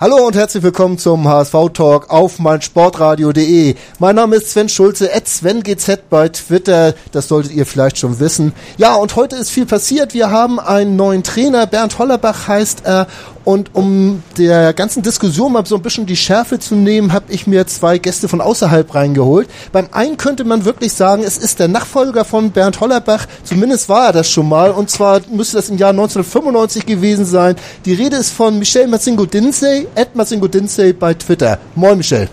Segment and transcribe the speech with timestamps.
[0.00, 3.74] Hallo und herzlich willkommen zum HSV-Talk auf meinsportradio.de.
[3.98, 8.54] Mein Name ist Sven Schulze, at SvenGZ bei Twitter, das solltet ihr vielleicht schon wissen.
[8.78, 10.14] Ja, und heute ist viel passiert.
[10.14, 13.08] Wir haben einen neuen Trainer, Bernd Hollerbach heißt er,
[13.50, 17.48] und um der ganzen Diskussion mal so ein bisschen die Schärfe zu nehmen, habe ich
[17.48, 19.48] mir zwei Gäste von außerhalb reingeholt.
[19.72, 23.26] Beim einen könnte man wirklich sagen, es ist der Nachfolger von Bernd Hollerbach.
[23.42, 24.70] Zumindest war er das schon mal.
[24.70, 27.56] Und zwar müsste das im Jahr 1995 gewesen sein.
[27.86, 31.58] Die Rede ist von Michel Massingo-Dinsey, at Massingo-Dinsey bei Twitter.
[31.74, 32.28] Moin, Michel.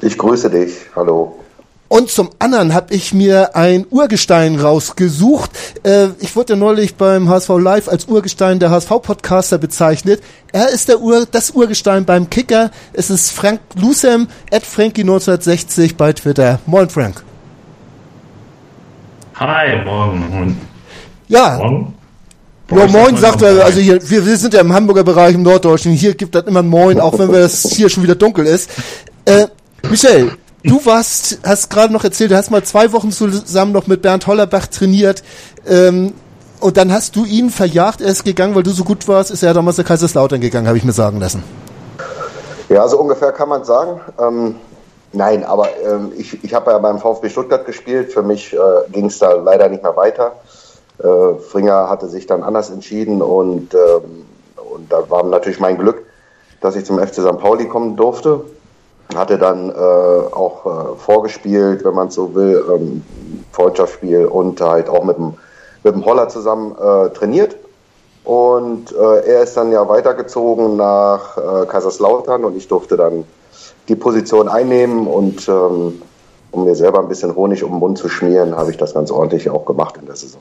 [0.00, 0.72] Ich grüße dich.
[0.96, 1.43] Hallo.
[1.88, 5.50] Und zum anderen habe ich mir ein Urgestein rausgesucht.
[5.84, 10.22] Äh, ich wurde ja neulich beim HSV Live als Urgestein der HSV-Podcaster bezeichnet.
[10.52, 12.70] Er ist der Ur, das Urgestein beim Kicker.
[12.94, 16.58] Es ist Frank Lusem, at Frankie1960 bei Twitter.
[16.66, 17.22] Moin, Frank.
[19.36, 20.58] Hi, morgen.
[21.28, 21.58] Ja.
[21.58, 21.94] Morgen.
[22.70, 25.92] Ja, moin, sagt er, also hier, wir, wir sind ja im Hamburger Bereich, im Norddeutschen,
[25.92, 28.70] hier gibt das immer Moin, auch wenn es hier schon wieder dunkel ist.
[29.26, 29.48] Äh,
[29.90, 30.32] Michel,
[30.64, 34.26] du warst, hast gerade noch erzählt, du hast mal zwei Wochen zusammen noch mit Bernd
[34.26, 35.22] Hollerbach trainiert.
[35.66, 36.14] Ähm,
[36.60, 39.42] und dann hast du ihn verjagt, er ist gegangen, weil du so gut warst, ist
[39.42, 41.44] er damals der Kaiserslautern gegangen, habe ich mir sagen lassen.
[42.70, 44.00] Ja, so ungefähr kann man sagen.
[44.18, 44.56] Ähm,
[45.12, 48.12] nein, aber ähm, ich, ich habe ja beim VfB Stuttgart gespielt.
[48.12, 48.56] Für mich äh,
[48.90, 50.32] ging es da leider nicht mehr weiter.
[50.98, 54.24] Äh, Fringer hatte sich dann anders entschieden und, ähm,
[54.56, 56.06] und da war natürlich mein Glück,
[56.62, 57.38] dass ich zum FC St.
[57.38, 58.44] Pauli kommen durfte
[59.14, 63.02] hatte dann äh, auch äh, vorgespielt, wenn man so will, ähm,
[63.52, 65.34] Freundschaftsspiel und halt auch mit dem,
[65.82, 67.56] mit dem Holler zusammen äh, trainiert.
[68.24, 73.24] Und äh, er ist dann ja weitergezogen nach äh, Kaiserslautern und ich durfte dann
[73.88, 76.00] die Position einnehmen und ähm,
[76.50, 79.10] um mir selber ein bisschen Honig um den Mund zu schmieren, habe ich das ganz
[79.10, 80.40] ordentlich auch gemacht in der Saison.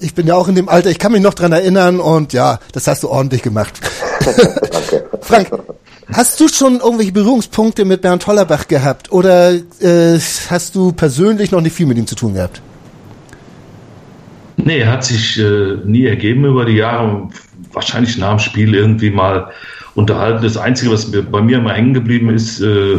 [0.00, 2.58] Ich bin ja auch in dem Alter, ich kann mich noch dran erinnern und ja,
[2.72, 3.80] das hast du ordentlich gemacht.
[4.20, 5.04] Danke.
[5.20, 5.50] Frank,
[6.12, 11.60] Hast du schon irgendwelche Berührungspunkte mit Bernd Hollerbach gehabt oder äh, hast du persönlich noch
[11.60, 12.60] nicht viel mit ihm zu tun gehabt?
[14.56, 17.28] Nee, hat sich äh, nie ergeben über die Jahre.
[17.72, 19.50] Wahrscheinlich nach dem Spiel irgendwie mal
[19.94, 20.42] unterhalten.
[20.42, 22.96] Das Einzige, was bei mir immer hängen geblieben ist, äh,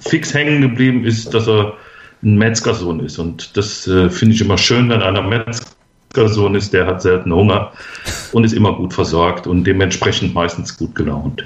[0.00, 1.74] fix hängen geblieben ist, dass er
[2.22, 3.18] ein Metzgersohn ist.
[3.18, 5.22] Und das äh, finde ich immer schön, wenn einer
[6.14, 7.72] Metzgersohn ist, der hat selten Hunger
[8.32, 11.44] und ist immer gut versorgt und dementsprechend meistens gut gelaunt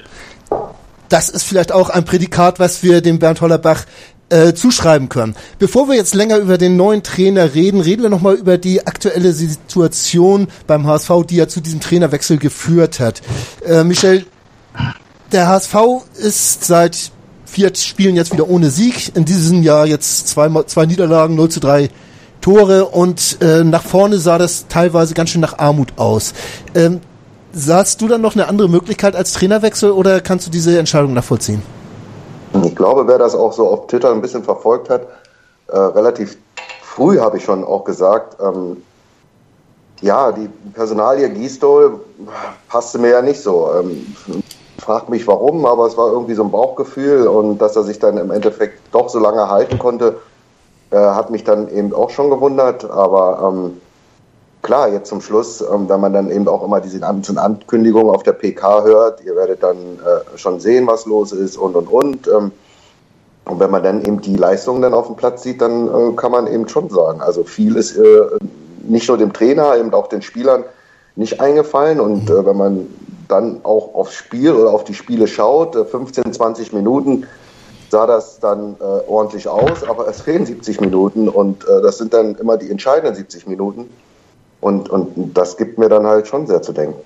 [1.09, 3.85] das ist vielleicht auch ein Prädikat, was wir dem Bernd Hollerbach
[4.29, 5.35] äh, zuschreiben können.
[5.59, 9.33] Bevor wir jetzt länger über den neuen Trainer reden, reden wir nochmal über die aktuelle
[9.33, 13.21] Situation beim HSV, die ja zu diesem Trainerwechsel geführt hat.
[13.65, 14.25] Äh, Michel,
[15.31, 15.75] der HSV
[16.17, 17.11] ist seit
[17.45, 19.15] vier Spielen jetzt wieder ohne Sieg.
[19.15, 21.89] In diesem Jahr jetzt zwei, zwei Niederlagen, 0 zu 3
[22.45, 26.35] Tore und äh, nach vorne sah das teilweise ganz schön nach Armut aus.
[26.75, 27.01] Ähm,
[27.57, 31.63] Sahst du dann noch eine andere Möglichkeit als Trainerwechsel oder kannst du diese Entscheidung nachvollziehen?
[32.65, 35.07] Ich glaube, wer das auch so auf Twitter ein bisschen verfolgt hat,
[35.69, 36.37] äh, relativ
[36.83, 38.83] früh habe ich schon auch gesagt, ähm,
[40.01, 42.01] ja, die Personalie Giestol
[42.67, 43.71] passte mir ja nicht so.
[43.73, 44.15] Ähm,
[44.77, 48.17] fragt mich warum, aber es war irgendwie so ein Bauchgefühl und dass er sich dann
[48.17, 50.17] im Endeffekt doch so lange halten konnte,
[50.91, 52.89] äh, hat mich dann eben auch schon gewundert.
[52.89, 53.81] Aber ähm,
[54.61, 58.23] klar, jetzt zum Schluss, ähm, wenn man dann eben auch immer diese ganzen Ankündigungen auf
[58.23, 62.27] der PK hört, ihr werdet dann äh, schon sehen, was los ist und und und.
[62.27, 62.51] Ähm,
[63.45, 66.31] und wenn man dann eben die Leistungen dann auf dem Platz sieht, dann äh, kann
[66.31, 68.21] man eben schon sagen, also viel ist äh,
[68.83, 70.63] nicht nur dem Trainer, eben auch den Spielern
[71.15, 71.99] nicht eingefallen.
[71.99, 72.87] Und äh, wenn man
[73.27, 77.25] dann auch aufs Spiel oder auf die Spiele schaut, 15, äh, 20 Minuten
[77.95, 82.13] sah das dann äh, ordentlich aus, aber es fehlen 70 Minuten und äh, das sind
[82.13, 83.89] dann immer die entscheidenden 70 Minuten.
[84.59, 86.99] Und, und das gibt mir dann halt schon sehr zu denken.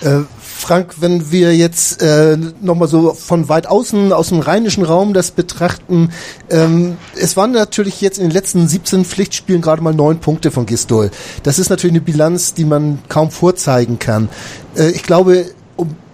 [0.00, 5.12] Äh, Frank, wenn wir jetzt äh, nochmal so von weit außen, aus dem rheinischen Raum
[5.12, 6.12] das betrachten,
[6.48, 10.64] ähm, es waren natürlich jetzt in den letzten 17 Pflichtspielen gerade mal neun Punkte von
[10.64, 11.10] Gistol.
[11.42, 14.30] Das ist natürlich eine Bilanz, die man kaum vorzeigen kann.
[14.76, 15.44] Äh, ich glaube,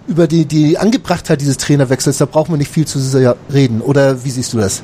[0.06, 2.98] über die, die Angebrachtheit dieses Trainerwechsels, da brauchen wir nicht viel zu
[3.52, 3.80] reden.
[3.80, 4.82] Oder wie siehst du das?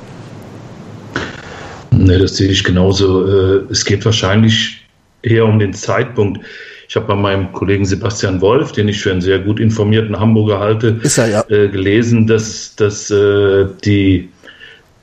[1.91, 3.27] Nee, das sehe ich genauso.
[3.27, 4.87] Äh, es geht wahrscheinlich
[5.23, 6.41] eher um den Zeitpunkt.
[6.89, 10.59] Ich habe bei meinem Kollegen Sebastian Wolf, den ich für einen sehr gut informierten Hamburger
[10.59, 11.45] halte, er, ja.
[11.49, 14.29] äh, gelesen, dass, dass äh, die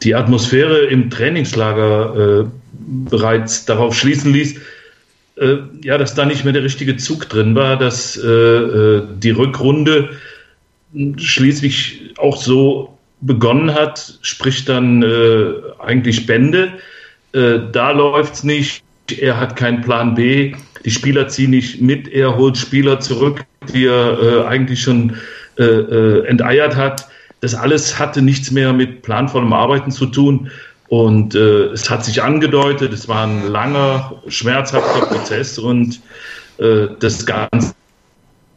[0.04, 2.52] die Atmosphäre im Trainingslager
[3.10, 4.60] bereits darauf schließen ließ,
[5.39, 9.31] äh, ja, dass da nicht mehr der richtige Zug drin war, dass äh, äh die
[9.31, 10.10] Rückrunde
[11.18, 16.74] schließlich auch so begonnen hat, sprich dann äh, eigentlich Bände.
[17.34, 18.84] Äh, da läuft's nicht.
[19.19, 20.56] Er hat keinen Plan B.
[20.86, 22.07] Die Spieler ziehen nicht mit.
[22.07, 25.16] Er holt Spieler zurück, die er äh, eigentlich schon
[25.60, 27.07] enteiert hat.
[27.42, 30.51] Das alles hatte nichts mehr mit planvollem Arbeiten zu tun.
[30.89, 36.00] Und äh, es hat sich angedeutet, es war ein langer, schmerzhafter Prozess und
[36.60, 37.74] äh, das Ganze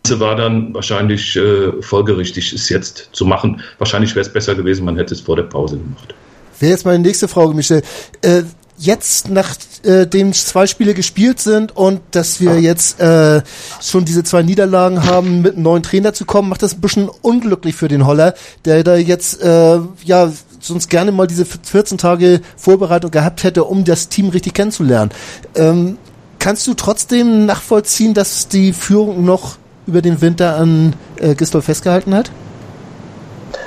[0.09, 3.61] war dann wahrscheinlich äh, folgerichtig, es jetzt zu machen.
[3.79, 6.15] Wahrscheinlich wäre es besser gewesen, man hätte es vor der Pause gemacht.
[6.61, 7.83] Wäre jetzt meine nächste Frage, Michel.
[8.23, 8.43] Äh,
[8.81, 13.43] jetzt, nachdem äh, zwei Spiele gespielt sind und dass wir jetzt äh,
[13.81, 17.09] schon diese zwei Niederlagen haben, mit einem neuen Trainer zu kommen, macht das ein bisschen
[17.09, 18.35] unglücklich für den Holler,
[18.65, 23.85] der da jetzt äh, ja sonst gerne mal diese 14 Tage Vorbereitung gehabt hätte, um
[23.85, 25.11] das Team richtig kennenzulernen.
[25.55, 25.99] Ähm,
[26.39, 32.15] kannst du trotzdem nachvollziehen, dass die Führung noch über den Winter an äh, Gistol festgehalten
[32.15, 32.31] hat?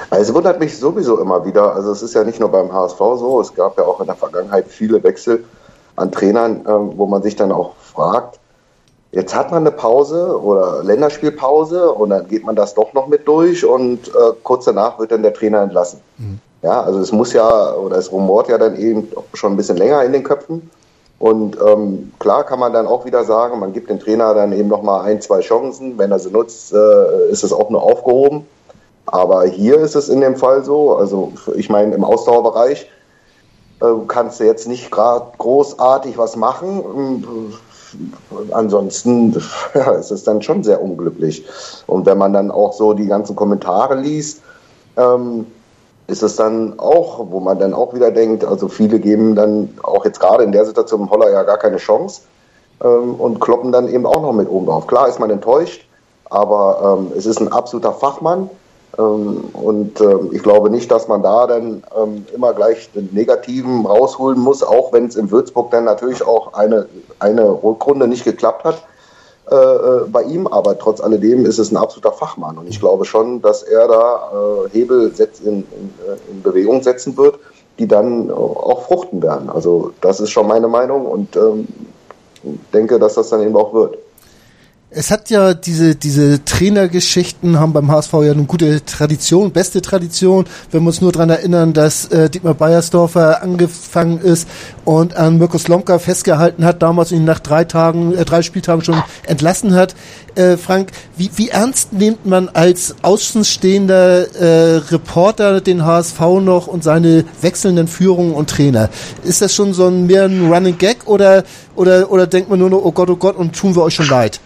[0.10, 1.76] Also es wundert mich sowieso immer wieder.
[1.76, 4.16] Also es ist ja nicht nur beim HSV so, es gab ja auch in der
[4.16, 5.44] Vergangenheit viele Wechsel
[5.96, 8.40] an Trainern, äh, wo man sich dann auch fragt,
[9.12, 13.28] jetzt hat man eine Pause oder Länderspielpause und dann geht man das doch noch mit
[13.28, 14.12] durch und äh,
[14.44, 16.00] kurz danach wird dann der Trainer entlassen.
[16.18, 16.40] Mhm.
[16.64, 20.04] Ja, also es muss ja, oder es rumort ja dann eben schon ein bisschen länger
[20.04, 20.72] in den Köpfen.
[21.20, 24.70] Und ähm, klar kann man dann auch wieder sagen, man gibt dem Trainer dann eben
[24.70, 25.98] nochmal ein, zwei Chancen.
[25.98, 28.46] Wenn er sie nutzt, äh, ist es auch nur aufgehoben.
[29.06, 32.90] Aber hier ist es in dem Fall so, also ich meine, im Ausdauerbereich
[33.82, 37.54] äh, kannst du jetzt nicht gerade großartig was machen.
[38.52, 39.36] Ansonsten
[39.74, 41.46] ja, ist es dann schon sehr unglücklich.
[41.88, 44.42] Und wenn man dann auch so die ganzen Kommentare liest,
[44.96, 45.46] ähm,
[46.08, 50.06] ist es dann auch, wo man dann auch wieder denkt, also viele geben dann auch
[50.06, 52.22] jetzt gerade in der Situation im Holler ja gar keine Chance
[52.84, 54.88] ähm, und kloppen dann eben auch noch mit oben drauf.
[54.88, 55.88] Klar ist man enttäuscht,
[56.30, 58.50] aber ähm, es ist ein absoluter Fachmann
[58.98, 63.86] ähm, und ähm, ich glaube nicht, dass man da dann ähm, immer gleich den Negativen
[63.86, 66.88] rausholen muss, auch wenn es in Würzburg dann natürlich auch eine,
[67.20, 68.84] eine Rückrunde nicht geklappt hat
[69.50, 70.48] äh, äh, bei ihm.
[70.48, 74.32] Aber trotz alledem ist es ein absoluter Fachmann und ich glaube schon, dass er da
[74.32, 75.12] äh, Hebel
[75.44, 75.66] in, in,
[76.32, 77.40] in Bewegung setzen wird,
[77.80, 79.50] die dann auch fruchten werden.
[79.50, 81.68] Also das ist schon meine Meinung und ähm,
[82.74, 83.98] denke, dass das dann eben auch wird.
[84.96, 90.46] Es hat ja diese, diese Trainergeschichten haben beim HSV ja eine gute Tradition, beste Tradition.
[90.70, 94.48] Wenn wir uns nur dran erinnern, dass äh, Dietmar Beiersdorfer angefangen ist
[94.86, 99.02] und an Mirko Slomka festgehalten hat, damals ihn nach drei Tagen, äh, drei Spieltagen schon
[99.26, 99.96] entlassen hat.
[100.36, 106.84] Äh, Frank, wie, wie ernst nimmt man als außenstehender äh, Reporter den HSV noch und
[106.84, 108.90] seine wechselnden Führungen und Trainer?
[109.24, 111.46] Ist das schon so ein mehr ein Running Gag oder,
[111.76, 114.08] oder, oder denkt man nur noch, oh Gott, oh Gott, und tun wir euch schon
[114.08, 114.40] leid?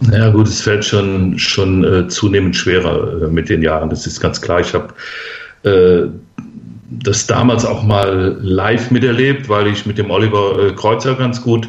[0.00, 3.90] Ja gut, es fällt schon, schon äh, zunehmend schwerer äh, mit den Jahren.
[3.90, 4.60] Das ist ganz klar.
[4.60, 4.94] Ich habe
[5.62, 6.08] äh,
[6.90, 11.68] das damals auch mal live miterlebt, weil ich mit dem Oliver äh, Kreuzer ganz gut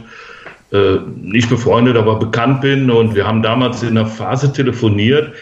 [0.71, 2.89] äh, nicht befreundet, aber bekannt bin.
[2.89, 5.33] Und wir haben damals in einer Phase telefoniert,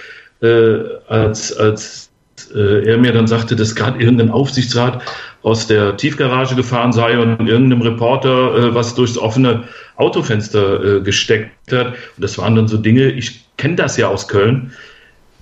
[0.42, 2.08] äh, als, als
[2.56, 5.04] er mir dann sagte, dass gerade irgendein Aufsichtsrat
[5.42, 9.64] aus der Tiefgarage gefahren sei und irgendeinem Reporter äh, was durchs offene
[9.96, 11.88] Autofenster äh, gesteckt hat.
[11.88, 14.72] Und das waren dann so Dinge, ich kenne das ja aus Köln,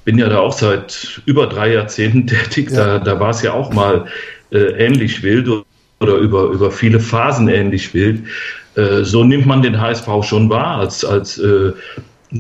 [0.06, 2.98] bin ja da auch seit über drei Jahrzehnten tätig, ja.
[2.98, 4.06] da, da war es ja auch mal
[4.52, 5.50] äh, ähnlich wild
[6.00, 8.24] oder über, über viele Phasen ähnlich wild.
[8.76, 11.74] Äh, so nimmt man den HSV schon wahr als, als äh,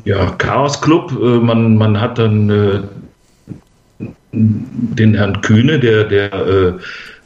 [0.05, 1.11] ja, Chaos-Club.
[1.11, 2.87] Äh, man, man hat dann
[4.31, 6.77] den Herrn Kühne, der, der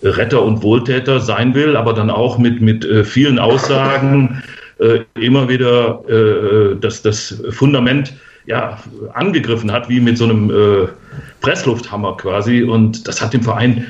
[0.04, 4.42] Retter und Wohltäter sein will, aber dann auch mit, mit äh, vielen Aussagen
[4.80, 8.14] äh, immer wieder äh, das, das Fundament
[8.46, 8.80] ja,
[9.14, 10.88] angegriffen hat, wie mit so einem äh,
[11.42, 12.64] Presslufthammer quasi.
[12.64, 13.86] Und das hat dem Verein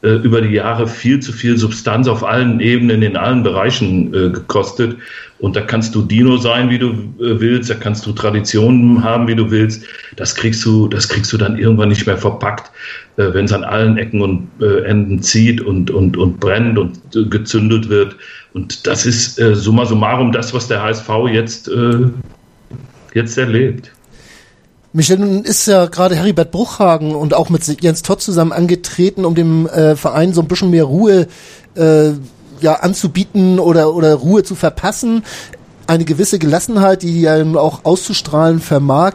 [0.00, 4.30] äh, über die Jahre viel zu viel Substanz auf allen Ebenen, in allen Bereichen äh,
[4.30, 4.96] gekostet.
[5.40, 9.26] Und da kannst du Dino sein, wie du äh, willst, da kannst du Traditionen haben,
[9.26, 9.84] wie du willst.
[10.14, 12.70] Das kriegst du, das kriegst du dann irgendwann nicht mehr verpackt,
[13.16, 17.00] äh, wenn es an allen Ecken und äh, Enden zieht und, und, und brennt und
[17.28, 18.14] gezündet wird.
[18.52, 21.70] Und das ist summa summarum das, was der HSV jetzt,
[23.14, 23.92] jetzt erlebt.
[24.98, 29.36] Michel, nun ist ja gerade Heribert Bruchhagen und auch mit Jens Todd zusammen angetreten, um
[29.36, 31.28] dem äh, Verein so ein bisschen mehr Ruhe
[31.76, 32.10] äh,
[32.60, 35.22] ja, anzubieten oder, oder Ruhe zu verpassen.
[35.86, 39.12] Eine gewisse Gelassenheit, die ja auch auszustrahlen vermag.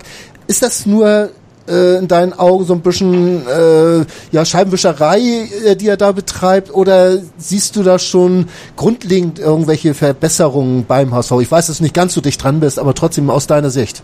[0.48, 1.32] Ist das nur
[1.68, 5.20] äh, in deinen Augen so ein bisschen äh, ja, Scheibenwischerei,
[5.66, 6.74] äh, die er da betreibt?
[6.74, 8.46] Oder siehst du da schon
[8.78, 11.34] grundlegend irgendwelche Verbesserungen beim HSV?
[11.42, 14.02] Ich weiß, dass du nicht ganz so dicht dran bist, aber trotzdem aus deiner Sicht.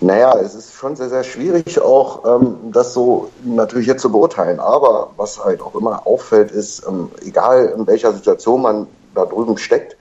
[0.00, 4.60] Naja, es ist schon sehr, sehr schwierig, auch ähm, das so natürlich jetzt zu beurteilen.
[4.60, 9.56] Aber was halt auch immer auffällt, ist, ähm, egal in welcher Situation man da drüben
[9.56, 9.96] steckt,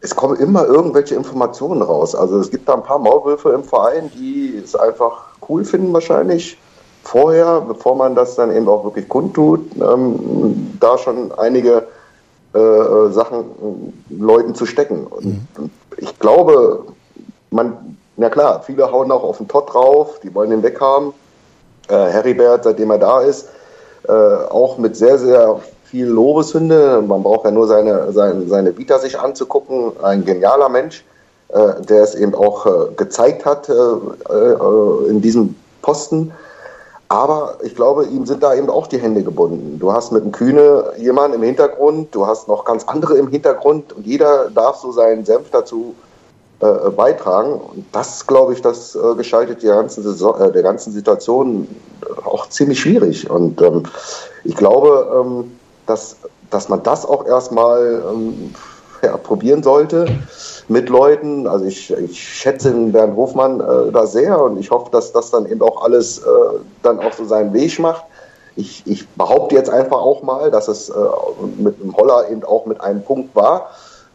[0.00, 2.14] es kommen immer irgendwelche Informationen raus.
[2.14, 6.58] Also es gibt da ein paar Maulwürfe im Verein, die es einfach cool finden wahrscheinlich
[7.02, 11.86] vorher, bevor man das dann eben auch wirklich kundtut, ähm, da schon einige
[12.52, 15.06] äh, Sachen äh, Leuten zu stecken.
[15.06, 15.70] Und, mhm.
[15.96, 16.84] ich glaube,
[17.50, 21.12] man, na klar, viele hauen auch auf den Tod drauf, die wollen den weghaben.
[21.88, 23.48] Äh, Heribert, seitdem er da ist,
[24.08, 27.02] äh, auch mit sehr, sehr viel Lobeshünde.
[27.06, 29.92] Man braucht ja nur seine, seine, seine Vita sich anzugucken.
[30.02, 31.04] Ein genialer Mensch,
[31.48, 36.32] äh, der es eben auch äh, gezeigt hat äh, äh, in diesem Posten.
[37.08, 39.78] Aber ich glaube, ihm sind da eben auch die Hände gebunden.
[39.78, 43.92] Du hast mit dem Kühne jemanden im Hintergrund, du hast noch ganz andere im Hintergrund
[43.92, 45.94] und jeder darf so seinen Senf dazu
[46.60, 47.52] äh, beitragen.
[47.52, 51.68] Und das, glaube ich, das äh, gestaltet die ganze Saison, äh, der ganzen Situation
[52.24, 53.28] auch ziemlich schwierig.
[53.28, 53.84] Und ähm,
[54.44, 56.16] ich glaube, ähm, dass,
[56.50, 58.54] dass man das auch erstmal ähm,
[59.02, 60.06] ja, probieren sollte
[60.68, 61.46] mit Leuten.
[61.46, 65.46] Also ich, ich schätze Bernd Hofmann äh, da sehr und ich hoffe, dass das dann
[65.46, 66.22] eben auch alles äh,
[66.82, 68.04] dann auch so seinen Weg macht.
[68.56, 70.94] Ich, ich behaupte jetzt einfach auch mal, dass es äh,
[71.58, 73.70] mit dem Holler eben auch mit einem Punkt war,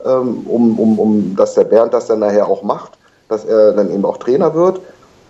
[0.06, 2.94] ähm, um, um, um, dass der Bernd das dann nachher auch macht,
[3.30, 4.80] dass er dann eben auch Trainer wird,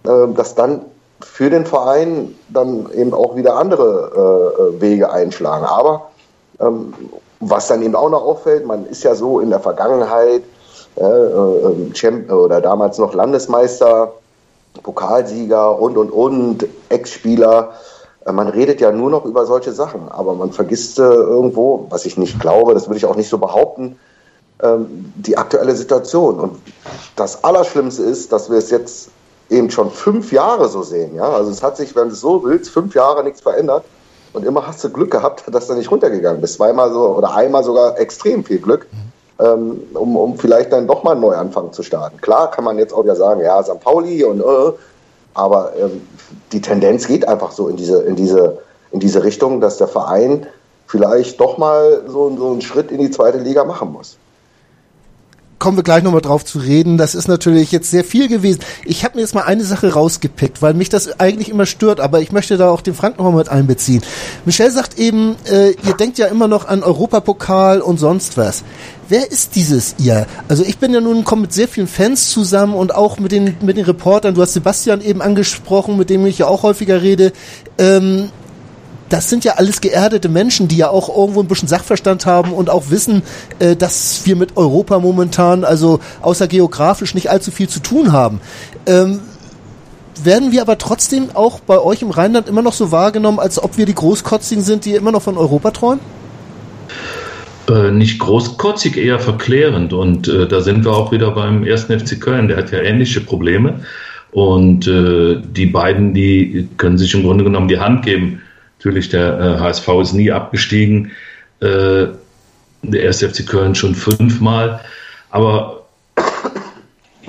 [0.04, 0.82] äh, dass dann
[1.22, 5.66] für den Verein dann eben auch wieder andere äh, Wege einschlagen.
[5.66, 6.10] Aber
[6.60, 6.94] ähm,
[7.40, 10.44] was dann eben auch noch auffällt, man ist ja so in der Vergangenheit
[10.96, 14.14] äh, äh, Champ oder damals noch Landesmeister,
[14.84, 17.72] Pokalsieger und und und, Ex-Spieler.
[18.26, 22.06] Äh, man redet ja nur noch über solche Sachen, aber man vergisst äh, irgendwo, was
[22.06, 23.98] ich nicht glaube, das würde ich auch nicht so behaupten,
[24.62, 26.40] ähm, die aktuelle Situation.
[26.40, 26.60] Und
[27.16, 29.10] das Allerschlimmste ist, dass wir es jetzt
[29.50, 31.16] eben schon fünf Jahre so sehen.
[31.16, 31.30] Ja?
[31.30, 33.84] Also es hat sich, wenn du es so willst, fünf Jahre nichts verändert.
[34.34, 36.56] Und immer hast du Glück gehabt, dass du nicht runtergegangen bist.
[36.56, 38.88] Zweimal so oder einmal sogar extrem viel Glück,
[39.40, 42.20] ähm, um, um vielleicht dann doch mal einen Neuanfang zu starten.
[42.22, 43.80] Klar kann man jetzt auch wieder sagen, ja, St.
[43.80, 44.74] Pauli und äh,
[45.34, 46.02] aber ähm,
[46.52, 48.60] die Tendenz geht einfach so in diese, in diese,
[48.92, 50.46] in diese Richtung, dass der Verein
[50.88, 54.18] vielleicht doch mal so, so einen Schritt in die zweite Liga machen muss
[55.62, 56.98] kommen wir gleich nochmal drauf zu reden.
[56.98, 58.60] Das ist natürlich jetzt sehr viel gewesen.
[58.84, 62.20] Ich habe mir jetzt mal eine Sache rausgepickt, weil mich das eigentlich immer stört, aber
[62.20, 64.02] ich möchte da auch den Frank nochmal mit einbeziehen.
[64.44, 68.64] Michelle sagt eben, äh, ihr denkt ja immer noch an Europapokal und sonst was.
[69.08, 70.26] Wer ist dieses ihr?
[70.48, 73.56] Also ich bin ja nun, komme mit sehr vielen Fans zusammen und auch mit den,
[73.62, 74.34] mit den Reportern.
[74.34, 77.34] Du hast Sebastian eben angesprochen, mit dem ich ja auch häufiger rede.
[77.78, 78.30] Ähm,
[79.12, 82.70] das sind ja alles geerdete Menschen, die ja auch irgendwo ein bisschen Sachverstand haben und
[82.70, 83.24] auch wissen,
[83.60, 88.40] äh, dass wir mit Europa momentan, also außer geografisch, nicht allzu viel zu tun haben.
[88.86, 89.20] Ähm,
[90.24, 93.78] werden wir aber trotzdem auch bei euch im Rheinland immer noch so wahrgenommen, als ob
[93.78, 96.00] wir die Großkotzigen sind, die immer noch von Europa träumen?
[97.70, 99.94] Äh, nicht großkotzig, eher verklärend.
[99.94, 102.48] Und äh, da sind wir auch wieder beim ersten FC Köln.
[102.48, 103.82] Der hat ja ähnliche Probleme.
[104.32, 108.42] Und äh, die beiden, die können sich im Grunde genommen die Hand geben.
[108.84, 111.12] Natürlich, der äh, HSV ist nie abgestiegen.
[111.60, 112.08] Äh,
[112.82, 114.82] der erste FC Köln schon fünfmal.
[115.30, 115.86] Aber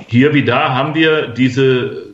[0.07, 2.07] hier wie da haben wir diese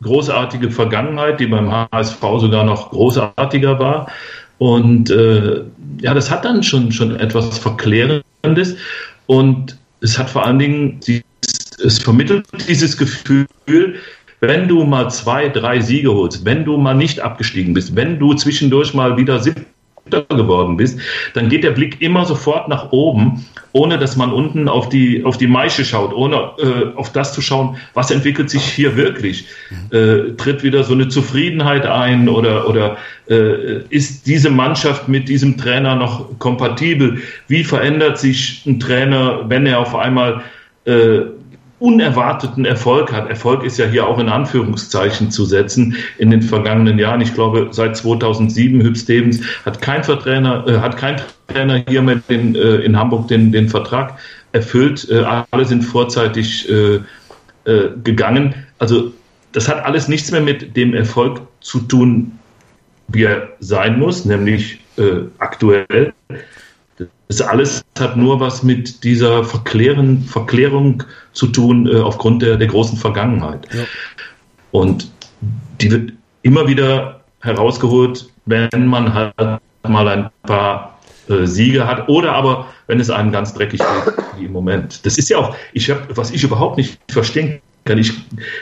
[0.00, 4.10] großartige Vergangenheit, die beim HSV sogar noch großartiger war.
[4.56, 5.60] Und äh,
[6.00, 8.76] ja, das hat dann schon, schon etwas Verklärendes.
[9.26, 11.00] Und es hat vor allen Dingen,
[11.84, 13.96] es vermittelt dieses Gefühl,
[14.40, 18.34] wenn du mal zwei, drei Siege holst, wenn du mal nicht abgestiegen bist, wenn du
[18.34, 19.64] zwischendurch mal wieder siebter
[20.28, 21.00] geworden bist,
[21.34, 25.36] dann geht der Blick immer sofort nach oben, ohne dass man unten auf die, auf
[25.36, 29.46] die Maische schaut, ohne äh, auf das zu schauen, was entwickelt sich hier wirklich.
[29.90, 32.96] Äh, tritt wieder so eine Zufriedenheit ein oder, oder
[33.28, 37.18] äh, ist diese Mannschaft mit diesem Trainer noch kompatibel?
[37.48, 40.42] Wie verändert sich ein Trainer, wenn er auf einmal
[40.84, 41.20] äh,
[41.78, 43.28] unerwarteten Erfolg hat.
[43.28, 47.20] Erfolg ist ja hier auch in Anführungszeichen zu setzen in den vergangenen Jahren.
[47.20, 52.28] Ich glaube, seit 2007 Hüb Stevens hat kein Trainer, äh, hat kein Trainer hier mit
[52.30, 54.18] den, äh, in Hamburg den, den Vertrag
[54.52, 55.08] erfüllt.
[55.10, 57.00] Äh, alle sind vorzeitig äh,
[57.66, 58.54] äh, gegangen.
[58.78, 59.12] Also
[59.52, 62.38] das hat alles nichts mehr mit dem Erfolg zu tun,
[63.08, 66.12] wie er sein muss, nämlich äh, aktuell.
[67.28, 72.68] Das alles hat nur was mit dieser Verklären, Verklärung zu tun, äh, aufgrund der, der
[72.68, 73.66] großen Vergangenheit.
[73.74, 73.84] Ja.
[74.70, 75.10] Und
[75.80, 76.12] die wird
[76.42, 79.34] immer wieder herausgeholt, wenn man halt
[79.82, 80.98] mal ein paar
[81.28, 85.04] äh, Siege hat oder aber wenn es einem ganz dreckig geht, wie im Moment.
[85.04, 88.12] Das ist ja auch, ich habe, was ich überhaupt nicht verstehen kann, ich,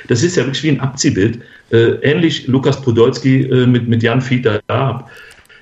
[0.08, 1.40] das ist ja wirklich wie ein Abziehbild.
[1.70, 5.10] Äh, ähnlich Lukas Podolski äh, mit, mit Jan Fieder ab.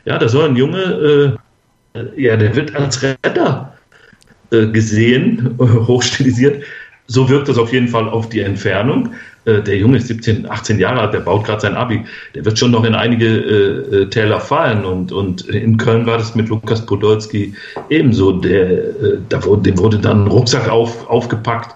[0.04, 1.36] Ja, da soll ein Junge, äh,
[2.16, 3.72] ja, der wird als Retter
[4.50, 6.62] äh, gesehen, hochstilisiert.
[7.06, 9.10] So wirkt das auf jeden Fall auf die Entfernung.
[9.44, 12.04] Äh, der Junge ist 17, 18 Jahre alt, der baut gerade sein Abi.
[12.34, 14.84] Der wird schon noch in einige äh, Täler fallen.
[14.84, 17.54] Und, und in Köln war das mit Lukas Podolski
[17.90, 18.32] ebenso.
[18.32, 18.82] Der,
[19.28, 21.74] da wurde, dem wurde dann ein Rucksack auf, aufgepackt.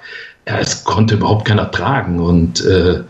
[0.48, 2.20] Ja, es konnte überhaupt keiner tragen.
[2.20, 3.00] Und äh,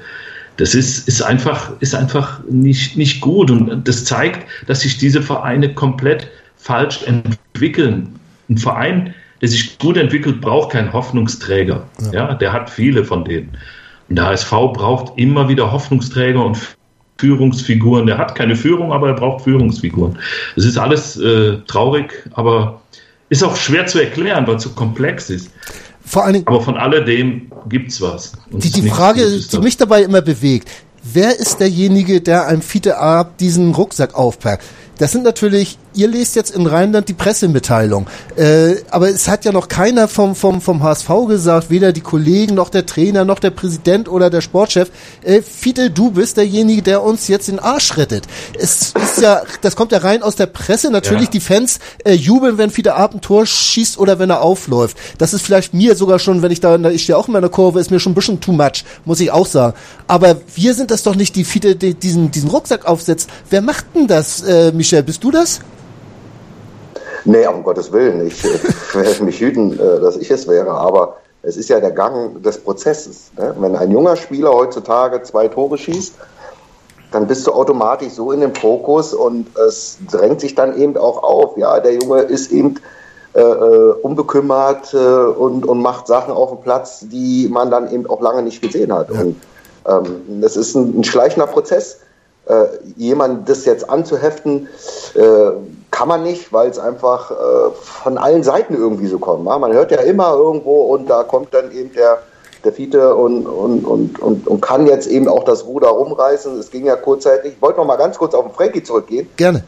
[0.56, 3.50] das ist, ist einfach, ist einfach nicht, nicht gut.
[3.50, 6.28] Und das zeigt, dass sich diese Vereine komplett
[6.66, 8.18] falsch entwickeln.
[8.49, 11.87] Ein Verein, der sich gut entwickelt, braucht keinen Hoffnungsträger.
[12.00, 12.12] Ja.
[12.12, 12.35] ja.
[12.35, 13.56] der hat viele von denen.
[14.08, 16.58] Und der HSV braucht immer wieder Hoffnungsträger und
[17.18, 18.06] Führungsfiguren.
[18.06, 20.18] Der hat keine Führung, aber er braucht Führungsfiguren.
[20.56, 22.80] Es ist alles äh, traurig, aber
[23.28, 25.50] ist auch schwer zu erklären, weil es so komplex ist.
[26.04, 28.32] Vor allen Dingen, aber von alledem gibt es was.
[28.50, 30.68] die, die Frage, die mich dabei immer bewegt,
[31.02, 34.64] wer ist derjenige, der einem Fiete Ab diesen Rucksack aufpackt?
[34.99, 39.53] Das sind natürlich, ihr lest jetzt in Rheinland die Pressemitteilung, äh, aber es hat ja
[39.53, 43.50] noch keiner vom, vom, vom HSV gesagt, weder die Kollegen noch der Trainer noch der
[43.50, 44.91] Präsident oder der Sportchef,
[45.23, 48.26] äh, Fidel, du bist derjenige, der uns jetzt den Arsch rettet.
[48.59, 51.31] Es ist ja, das kommt ja rein aus der Presse, natürlich ja.
[51.31, 54.97] die Fans äh, jubeln, wenn Fidel Ab ein Tor schießt oder wenn er aufläuft.
[55.19, 57.81] Das ist vielleicht mir sogar schon, wenn ich da, ich stehe auch in meiner Kurve,
[57.81, 59.75] ist mir schon ein bisschen too much, muss ich auch sagen.
[60.07, 63.29] Aber wir sind das doch nicht, die Fidel die diesen, diesen Rucksack aufsetzt.
[63.50, 65.61] Wer macht denn das, äh, Michel, bist du das?
[67.26, 68.26] Nee, um Gottes Willen.
[68.26, 68.42] Ich
[68.95, 70.71] werde mich hüten, äh, dass ich es wäre.
[70.71, 73.30] Aber es ist ja der Gang des Prozesses.
[73.37, 73.54] Ne?
[73.59, 76.14] Wenn ein junger Spieler heutzutage zwei Tore schießt,
[77.12, 81.23] dann bist du automatisch so in dem Fokus und es drängt sich dann eben auch
[81.23, 81.56] auf.
[81.56, 82.76] Ja, der Junge ist eben
[83.35, 88.06] äh, äh unbekümmert äh, und, und macht Sachen auf dem Platz, die man dann eben
[88.08, 89.10] auch lange nicht gesehen hat.
[89.10, 89.21] Ja.
[89.21, 89.41] Und
[89.86, 92.00] ähm, das ist ein, ein schleichender Prozess
[92.47, 94.69] äh, jemand das jetzt anzuheften,
[95.15, 95.50] äh,
[95.91, 97.35] kann man nicht, weil es einfach äh,
[97.80, 99.47] von allen Seiten irgendwie so kommt.
[99.47, 99.59] Ja?
[99.59, 102.19] Man hört ja immer irgendwo und da kommt dann eben der,
[102.65, 106.59] der Fiete und, und, und, und, und kann jetzt eben auch das Ruder rumreißen.
[106.59, 107.54] Es ging ja kurzzeitig.
[107.54, 109.28] Ich wollte noch mal ganz kurz auf den Frankie zurückgehen.
[109.37, 109.65] Gerne.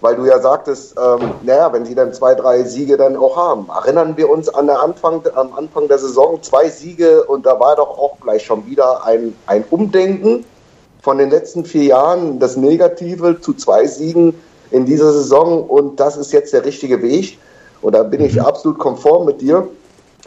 [0.00, 3.68] Weil du ja sagtest, ähm, naja, wenn sie dann zwei, drei Siege dann auch haben.
[3.68, 7.76] Erinnern wir uns an der Anfang, am Anfang der Saison zwei Siege und da war
[7.76, 10.44] doch auch gleich schon wieder ein, ein Umdenken
[11.02, 14.34] von den letzten vier Jahren das Negative zu zwei Siegen
[14.70, 17.38] in dieser Saison und das ist jetzt der richtige Weg.
[17.82, 18.42] Und da bin ich mhm.
[18.42, 19.68] absolut konform mit dir,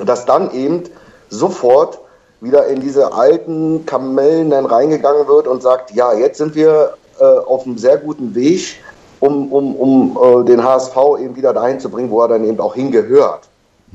[0.05, 0.83] dass dann eben
[1.29, 1.99] sofort
[2.41, 7.23] wieder in diese alten Kamellen dann reingegangen wird und sagt, ja, jetzt sind wir äh,
[7.23, 8.75] auf einem sehr guten Weg,
[9.21, 12.59] um, um, um äh, den HSV eben wieder dahin zu bringen, wo er dann eben
[12.59, 13.47] auch hingehört.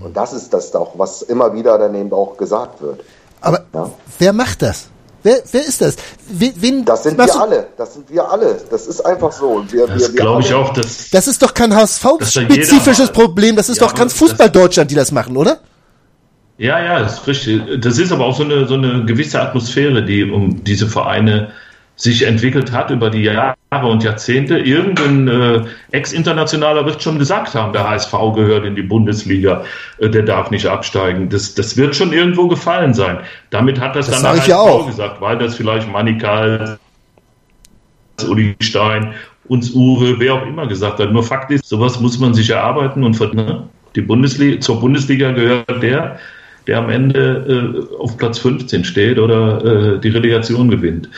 [0.02, 3.00] Und das ist das doch, was immer wieder dann eben auch gesagt wird.
[3.42, 3.90] Aber ja?
[4.18, 4.88] wer macht das?
[5.22, 5.96] Wer, wer ist das?
[6.28, 7.66] Wen, das sind wir alle.
[7.76, 8.58] Das sind wir alle.
[8.70, 9.64] Das ist einfach so.
[9.70, 10.72] Wir, das glaube ich auch.
[10.72, 13.56] Dass, das ist doch kein HSV-spezifisches Problem.
[13.56, 15.58] Das ist ja, doch ganz Fußball-Deutschland, die das machen, oder?
[16.56, 17.80] Ja, ja, das ist richtig.
[17.80, 21.52] Das ist aber auch so eine, so eine gewisse Atmosphäre, die um diese Vereine
[22.00, 24.58] sich entwickelt hat über die Jahre und Jahrzehnte.
[24.58, 29.64] Irgendein äh, Ex-Internationaler wird schon gesagt haben, der HSV gehört in die Bundesliga,
[29.98, 31.28] äh, der darf nicht absteigen.
[31.28, 33.18] Das, das wird schon irgendwo gefallen sein.
[33.50, 34.86] Damit hat das, das dann der HSV auch.
[34.86, 36.78] gesagt, weil das vielleicht Manikal,
[38.26, 39.12] Uli Stein,
[39.48, 41.12] uns Uwe, wer auch immer gesagt hat.
[41.12, 43.68] Nur Fakt ist, sowas muss man sich erarbeiten und ne?
[43.94, 46.18] die Bundesliga, zur Bundesliga gehört der,
[46.66, 51.10] der am Ende äh, auf Platz 15 steht oder äh, die Relegation gewinnt.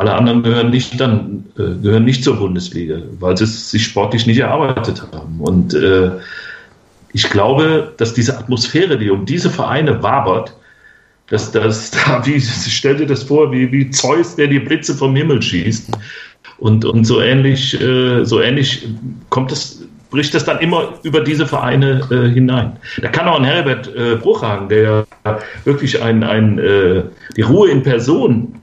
[0.00, 4.26] Alle anderen gehören nicht dann äh, gehören nicht zur Bundesliga, weil sie es sich sportlich
[4.26, 5.38] nicht erarbeitet haben.
[5.40, 6.12] Und äh,
[7.12, 10.56] ich glaube, dass diese Atmosphäre, die um diese Vereine wabert,
[11.28, 15.14] dass das da, wie stell dir das vor, wie, wie Zeus, der die Blitze vom
[15.14, 15.90] Himmel schießt.
[16.56, 18.88] Und, und so ähnlich, äh, so ähnlich
[19.28, 22.78] kommt es, bricht das dann immer über diese Vereine äh, hinein.
[23.02, 25.06] Da kann auch ein Herbert äh, Bruchhagen, der
[25.64, 27.02] wirklich ein, ein, äh,
[27.36, 28.54] die Ruhe in Person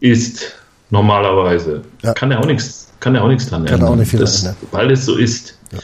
[0.00, 0.54] ist,
[0.90, 1.82] normalerweise.
[2.02, 2.14] Ja.
[2.14, 3.92] Kann er auch nichts, kann er auch nichts dran kann ändern.
[3.92, 4.56] Auch nicht viel das, ändern.
[4.70, 5.58] Weil es so ist.
[5.72, 5.78] Ja.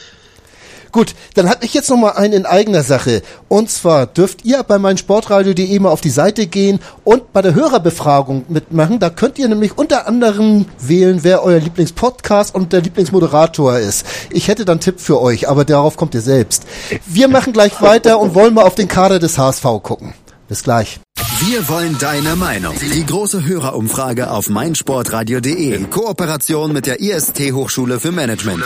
[0.93, 3.23] Gut, dann hatte ich jetzt noch mal einen in eigener Sache.
[3.47, 8.45] Und zwar dürft ihr bei meinsportradio.de mal auf die Seite gehen und bei der Hörerbefragung
[8.47, 8.99] mitmachen.
[8.99, 14.05] Da könnt ihr nämlich unter anderem wählen, wer euer Lieblingspodcast und der Lieblingsmoderator ist.
[14.29, 16.63] Ich hätte dann einen Tipp für euch, aber darauf kommt ihr selbst.
[17.07, 20.13] Wir machen gleich weiter und wollen mal auf den Kader des HSV gucken.
[20.47, 20.99] Bis gleich.
[21.23, 22.75] Wir wollen deine Meinung.
[22.79, 28.63] Die große Hörerumfrage auf meinsportradio.de in Kooperation mit der IST Hochschule für Management.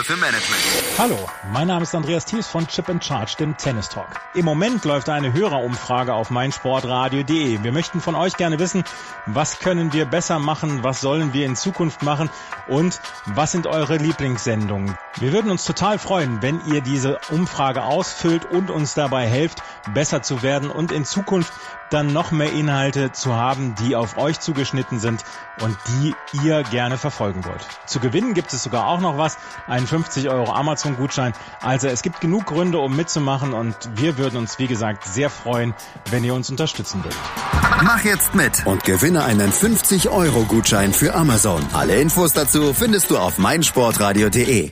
[0.98, 1.17] Hallo,
[1.52, 4.08] mein Name ist Andreas Thies von Chip and Charge, dem Tennis Talk.
[4.34, 7.63] Im Moment läuft eine Hörerumfrage auf meinsportradio.de.
[7.63, 8.84] Wir möchten von euch gerne wissen,
[9.28, 12.30] was können wir besser machen, was sollen wir in Zukunft machen
[12.67, 14.98] und was sind eure Lieblingssendungen.
[15.20, 20.22] Wir würden uns total freuen, wenn ihr diese Umfrage ausfüllt und uns dabei helft, besser
[20.22, 21.52] zu werden und in Zukunft
[21.89, 25.23] dann noch mehr Inhalte zu haben, die auf euch zugeschnitten sind
[25.62, 27.65] und die ihr gerne verfolgen wollt.
[27.86, 31.34] Zu gewinnen gibt es sogar auch noch was, einen 50 Euro Amazon-Gutschein.
[31.62, 35.73] Also es gibt genug Gründe, um mitzumachen und wir würden uns, wie gesagt, sehr freuen,
[36.12, 37.19] wenn ihr uns unterstützen würdet.
[37.84, 41.63] Mach jetzt mit und gewinne einen 50 Euro Gutschein für Amazon.
[41.73, 44.71] Alle Infos dazu findest du auf meinsportradio.de.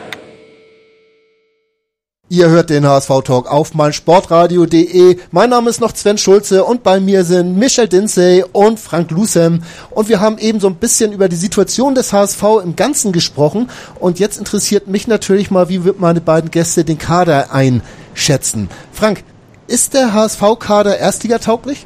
[2.31, 5.17] Ihr hört den HSV-Talk auf meinsportradio.de.
[5.31, 9.63] Mein Name ist noch Sven Schulze und bei mir sind Michel Dinsey und Frank Lusem.
[9.89, 13.67] Und wir haben eben so ein bisschen über die Situation des HSV im Ganzen gesprochen.
[13.99, 18.69] Und jetzt interessiert mich natürlich mal, wie meine beiden Gäste den Kader einschätzen.
[18.93, 19.25] Frank,
[19.67, 21.85] ist der HSV-Kader erstligatauglich?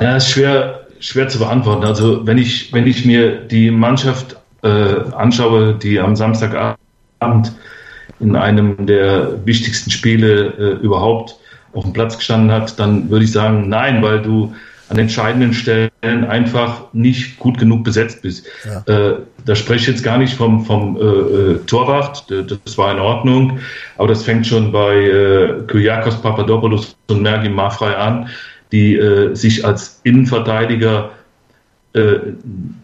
[0.00, 1.84] Ja, ist schwer, schwer zu beantworten.
[1.84, 4.68] Also wenn ich, wenn ich mir die Mannschaft äh,
[5.14, 6.78] anschaue, die am Samstagabend
[7.20, 7.52] Abend
[8.20, 11.36] in einem der wichtigsten Spiele äh, überhaupt
[11.72, 14.54] auf dem Platz gestanden hat, dann würde ich sagen, nein, weil du
[14.88, 18.46] an entscheidenden Stellen einfach nicht gut genug besetzt bist.
[18.64, 19.10] Ja.
[19.10, 22.98] Äh, da spreche ich jetzt gar nicht vom, vom äh, äh Torwart, das war in
[22.98, 23.58] Ordnung,
[23.98, 28.28] aber das fängt schon bei äh, Kyriakos Papadopoulos und Mergi Mafrei an,
[28.72, 31.10] die äh, sich als Innenverteidiger
[31.92, 32.16] äh,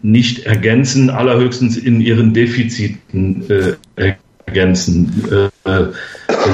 [0.01, 3.73] nicht ergänzen, allerhöchstens in ihren Defiziten äh,
[4.55, 5.51] ergänzen.
[5.65, 5.85] Äh,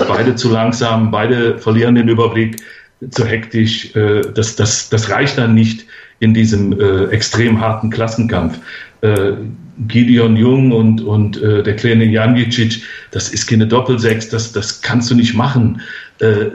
[0.07, 2.57] beide zu langsam, beide verlieren den Überblick,
[3.09, 3.95] zu hektisch.
[3.95, 5.85] Äh, das, das, das reicht dann nicht
[6.19, 8.59] in diesem äh, extrem harten Klassenkampf.
[9.01, 9.33] Äh,
[9.87, 15.09] Gideon Jung und, und äh, der kleine Janjicic, das ist keine Doppelsechs, das, das kannst
[15.09, 15.81] du nicht machen.
[16.19, 16.45] Äh,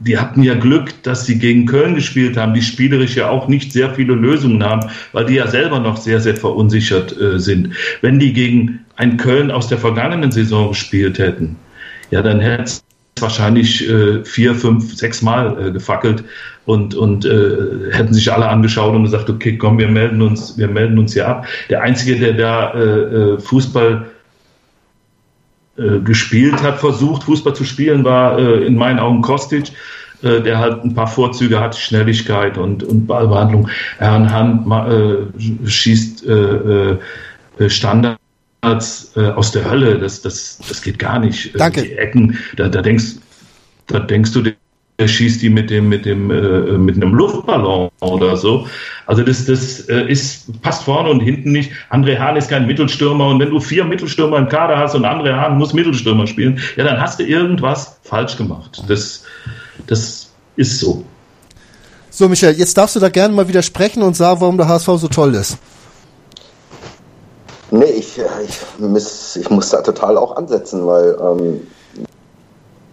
[0.00, 3.72] die hatten ja Glück, dass sie gegen Köln gespielt haben, die spielerisch ja auch nicht
[3.72, 7.74] sehr viele Lösungen haben, weil die ja selber noch sehr, sehr verunsichert äh, sind.
[8.00, 11.56] Wenn die gegen ein Köln aus der vergangenen Saison gespielt hätten,
[12.10, 12.84] ja, dann hätte es
[13.20, 16.24] wahrscheinlich äh, vier, fünf, sechs Mal äh, gefackelt
[16.66, 20.68] und, und äh, hätten sich alle angeschaut und gesagt, okay, komm, wir melden uns, wir
[20.68, 21.46] melden uns hier ab.
[21.70, 24.06] Der Einzige, der da äh, äh Fußball
[25.78, 29.72] äh, gespielt hat, versucht, Fußball zu spielen, war in meinen Augen Kostic,
[30.22, 33.68] der halt ein paar Vorzüge hat, Schnelligkeit und, und Ballbehandlung.
[33.98, 36.96] Herrn Hand äh, schießt äh,
[38.68, 41.58] äh, Standards aus der Hölle, das, das, das geht gar nicht.
[41.58, 41.82] Danke.
[41.82, 43.16] Die Ecken, da, da denkst,
[43.86, 44.42] da denkst du,
[45.00, 48.66] er schießt die mit dem mit dem äh, mit einem Luftballon oder so.
[49.06, 51.70] Also das das äh, ist passt vorne und hinten nicht.
[51.90, 55.34] André Hahn ist kein Mittelstürmer und wenn du vier Mittelstürmer im Kader hast und André
[55.34, 58.82] Hahn muss Mittelstürmer spielen, ja dann hast du irgendwas falsch gemacht.
[58.88, 59.22] Das
[59.86, 61.04] das ist so.
[62.10, 65.06] So Michael, jetzt darfst du da gerne mal widersprechen und sagen, warum der HSV so
[65.06, 65.58] toll ist.
[67.70, 71.66] Nee, ich, ich, muss, ich muss da total auch ansetzen, weil ähm,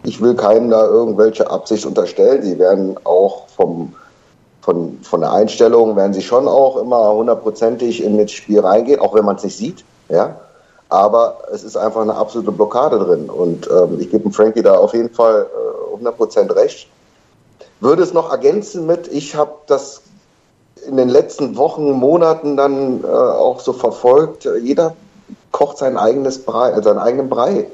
[0.04, 2.44] ich will keinem da irgendwelche Absicht unterstellen.
[2.44, 3.94] Sie werden auch vom,
[4.62, 9.14] von, von der Einstellung, werden sie schon auch immer hundertprozentig in das Spiel reingehen, auch
[9.16, 9.86] wenn man es nicht sieht.
[10.10, 10.36] Ja?
[10.90, 13.30] Aber es ist einfach eine absolute Blockade drin.
[13.30, 15.48] Und ähm, ich gebe dem Frankie da auf jeden Fall
[15.94, 16.90] äh, 100% recht.
[17.80, 20.02] Würde es noch ergänzen mit, ich habe das
[20.88, 24.48] in den letzten Wochen, Monaten dann äh, auch so verfolgt.
[24.62, 24.96] Jeder
[25.52, 27.68] kocht sein eigenes Brei, äh, seinen eigenen Brei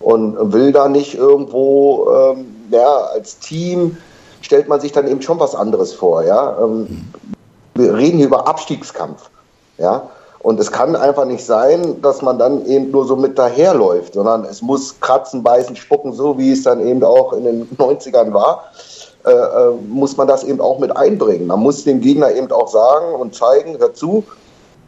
[0.00, 3.96] und will da nicht irgendwo, ähm, ja, als Team
[4.40, 6.56] stellt man sich dann eben schon was anderes vor, ja.
[6.62, 7.06] Ähm,
[7.74, 9.30] wir reden hier über Abstiegskampf,
[9.78, 10.08] ja.
[10.40, 14.44] Und es kann einfach nicht sein, dass man dann eben nur so mit daherläuft, sondern
[14.44, 18.64] es muss kratzen, beißen, spucken, so wie es dann eben auch in den 90ern war.
[19.26, 21.48] Äh, äh, muss man das eben auch mit einbringen.
[21.48, 24.22] Man muss dem Gegner eben auch sagen und zeigen, dazu,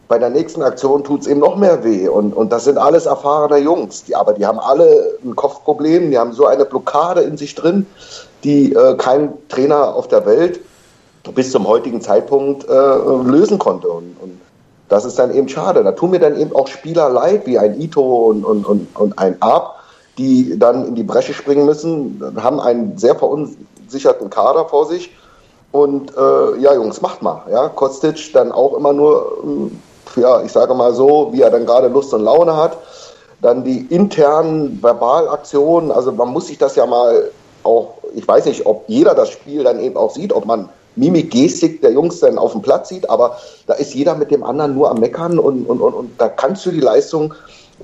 [0.07, 2.07] bei der nächsten Aktion tut es eben noch mehr weh.
[2.07, 6.17] Und, und das sind alles erfahrene Jungs, die, aber die haben alle ein Kopfproblem, die
[6.17, 7.85] haben so eine Blockade in sich drin,
[8.45, 10.61] die äh, kein Trainer auf der Welt
[11.35, 13.89] bis zum heutigen Zeitpunkt äh, lösen konnte.
[13.89, 14.39] Und, und,
[14.87, 15.83] das ist dann eben schade.
[15.83, 19.19] Da tun mir dann eben auch Spieler leid, wie ein Ito und, und, und, und
[19.19, 19.83] ein Ab,
[20.17, 23.15] die dann in die Bresche springen müssen, haben einen sehr
[23.89, 25.11] verunsicherten Kader vor sich.
[25.71, 27.43] Und äh, ja, Jungs, macht mal.
[27.51, 29.37] Ja, Kostic dann auch immer nur,
[30.15, 32.77] äh, ja, ich sage mal so, wie er dann gerade Lust und Laune hat.
[33.41, 37.31] Dann die internen Verbalaktionen, also man muss sich das ja mal
[37.63, 41.31] auch, ich weiß nicht, ob jeder das Spiel dann eben auch sieht, ob man Mimik,
[41.31, 44.75] Gestik der Jungs dann auf dem Platz sieht, aber da ist jeder mit dem anderen
[44.75, 47.33] nur am Meckern und, und, und, und da kannst du die Leistung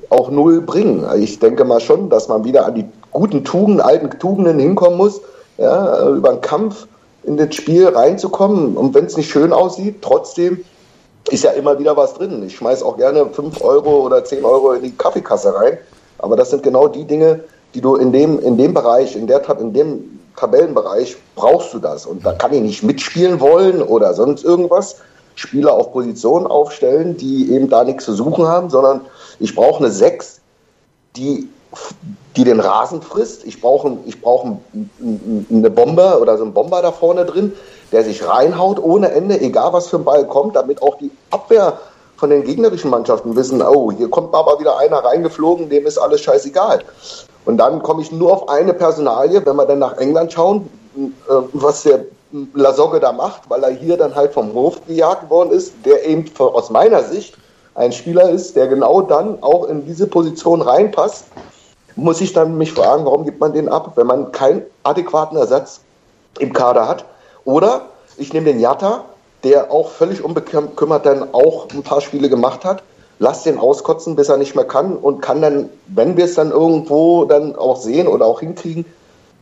[0.10, 1.06] auch null bringen.
[1.18, 5.22] Ich denke mal schon, dass man wieder an die guten Tugenden, alten Tugenden hinkommen muss,
[5.58, 6.88] ja, über einen Kampf
[7.24, 8.78] in das Spiel reinzukommen.
[8.78, 10.64] Und wenn es nicht schön aussieht, trotzdem
[11.30, 12.44] ist ja immer wieder was drin.
[12.46, 15.78] Ich schmeiße auch gerne 5 Euro oder 10 Euro in die Kaffeekasse rein.
[16.20, 19.42] Aber das sind genau die Dinge, die du in dem, in dem Bereich, in, der,
[19.60, 22.06] in dem Tabellenbereich brauchst du das.
[22.06, 24.98] Und da kann ich nicht mitspielen wollen oder sonst irgendwas.
[25.36, 29.02] Spieler auf Positionen aufstellen, die eben da nichts zu suchen haben, sondern
[29.40, 30.40] ich brauche eine 6,
[31.18, 31.50] die,
[32.36, 33.46] die den Rasen frisst.
[33.46, 37.54] Ich brauche ich brauch eine Bombe oder so einen Bomber da vorne drin,
[37.92, 41.80] der sich reinhaut ohne Ende, egal was für ein Ball kommt, damit auch die Abwehr
[42.18, 46.22] von den gegnerischen Mannschaften wissen, oh, hier kommt aber wieder einer reingeflogen, dem ist alles
[46.22, 46.80] scheißegal.
[47.46, 51.34] Und dann komme ich nur auf eine Personalie, wenn wir dann nach England schauen, äh,
[51.54, 52.06] was der
[52.54, 56.26] Lasogge da macht, weil er hier dann halt vom Hof gejagt worden ist, der eben
[56.38, 57.38] aus meiner Sicht
[57.76, 61.26] ein Spieler ist, der genau dann auch in diese Position reinpasst,
[61.96, 65.82] muss ich dann mich fragen, warum gibt man den ab, wenn man keinen adäquaten Ersatz
[66.40, 67.06] im Kader hat.
[67.46, 69.06] Oder ich nehme den Jatta,
[69.44, 72.84] der auch völlig unbekümmert dann auch ein paar Spiele gemacht hat,
[73.20, 76.52] lass den auskotzen, bis er nicht mehr kann und kann dann, wenn wir es dann
[76.52, 78.86] irgendwo dann auch sehen oder auch hinkriegen,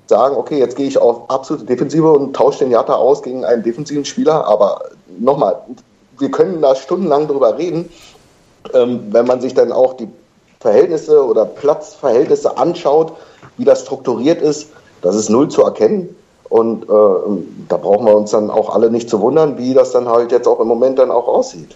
[0.07, 3.63] sagen, okay, jetzt gehe ich auf absolute Defensive und tausche den Jatta aus gegen einen
[3.63, 4.45] defensiven Spieler.
[4.45, 4.81] Aber
[5.17, 5.61] nochmal,
[6.19, 7.89] wir können da stundenlang drüber reden,
[8.73, 10.09] ähm, wenn man sich dann auch die
[10.63, 13.13] Verhältnisse oder Platzverhältnisse anschaut,
[13.58, 14.67] wie das strukturiert ist,
[15.02, 16.15] das ist null zu erkennen.
[16.49, 16.88] Und äh,
[17.67, 20.47] da brauchen wir uns dann auch alle nicht zu wundern, wie das dann halt jetzt
[20.47, 21.76] auch im Moment dann auch aussieht.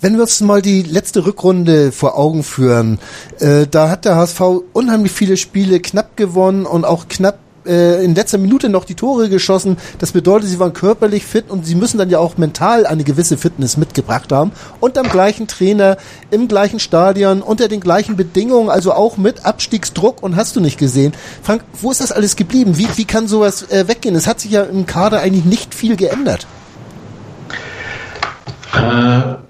[0.00, 2.98] Wenn wir uns mal die letzte Rückrunde vor Augen führen,
[3.38, 4.40] äh, da hat der HSV
[4.72, 9.28] unheimlich viele Spiele knapp gewonnen und auch knapp äh, in letzter Minute noch die Tore
[9.28, 9.76] geschossen.
[9.98, 13.36] Das bedeutet, sie waren körperlich fit und sie müssen dann ja auch mental eine gewisse
[13.36, 14.52] Fitness mitgebracht haben.
[14.80, 15.96] Und am gleichen Trainer,
[16.30, 20.78] im gleichen Stadion, unter den gleichen Bedingungen, also auch mit Abstiegsdruck und hast du nicht
[20.78, 21.12] gesehen.
[21.42, 22.78] Frank, wo ist das alles geblieben?
[22.78, 24.14] Wie, wie kann sowas äh, weggehen?
[24.14, 26.46] Es hat sich ja im Kader eigentlich nicht viel geändert.
[28.74, 29.40] Äh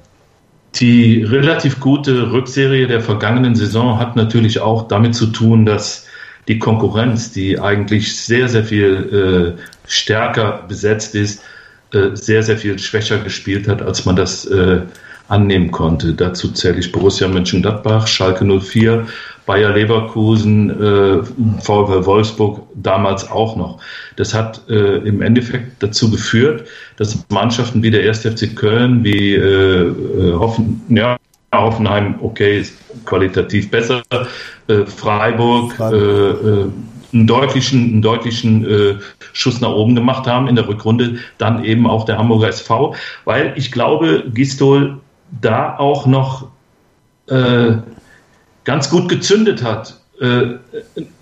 [0.77, 6.07] die relativ gute Rückserie der vergangenen Saison hat natürlich auch damit zu tun, dass
[6.51, 11.45] die Konkurrenz, die eigentlich sehr, sehr viel äh, stärker besetzt ist,
[11.93, 14.81] äh, sehr, sehr viel schwächer gespielt hat, als man das äh,
[15.29, 16.13] annehmen konnte.
[16.13, 19.07] Dazu zähle ich Borussia Mönchengladbach, Schalke 04,
[19.47, 21.23] Bayer Leverkusen, äh,
[21.63, 23.81] VfL Wolfsburg damals auch noch.
[24.17, 28.23] Das hat äh, im Endeffekt dazu geführt, dass Mannschaften wie der 1.
[28.23, 31.17] FC Köln, wie äh, äh, Hoffen, ja,
[31.53, 34.03] Hoffenheim, okay, ist qualitativ besser,
[34.69, 35.93] äh, Freiburg, Freiburg.
[35.93, 36.71] Äh, äh,
[37.13, 38.99] einen deutlichen, einen deutlichen äh,
[39.33, 43.53] Schuss nach oben gemacht haben in der Rückrunde, dann eben auch der Hamburger SV, weil
[43.57, 45.01] ich glaube, Gistol
[45.41, 46.49] da auch noch
[47.29, 47.73] äh,
[48.65, 50.55] ganz gut gezündet hat, äh,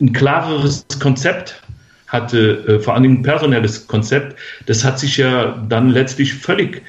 [0.00, 1.62] ein klareres Konzept
[2.06, 4.36] hatte, äh, vor allem ein personelles Konzept,
[4.66, 6.80] das hat sich ja dann letztlich völlig äh,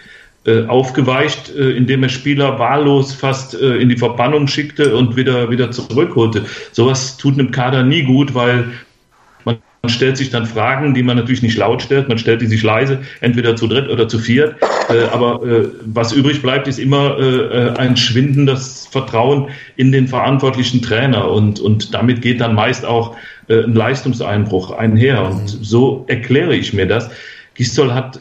[0.67, 5.71] aufgeweicht, äh, indem er Spieler wahllos fast äh, in die Verbannung schickte und wieder, wieder
[5.71, 6.45] zurückholte.
[6.71, 8.65] Sowas tut einem Kader nie gut, weil
[9.81, 12.63] man stellt sich dann Fragen, die man natürlich nicht laut stellt, man stellt die sich
[12.63, 14.55] leise, entweder zu dritt oder zu viert.
[14.89, 19.47] Äh, aber äh, was übrig bleibt, ist immer äh, ein schwindendes Vertrauen
[19.77, 21.31] in den verantwortlichen Trainer.
[21.31, 23.15] Und, und damit geht dann meist auch
[23.47, 25.25] äh, ein Leistungseinbruch einher.
[25.29, 27.09] Und so erkläre ich mir das.
[27.53, 28.19] Gistol hat,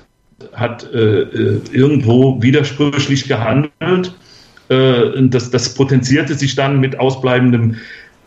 [0.53, 4.15] hat äh, äh, irgendwo widersprüchlich gehandelt.
[4.71, 7.77] Das, das potenzierte sich dann mit ausbleibendem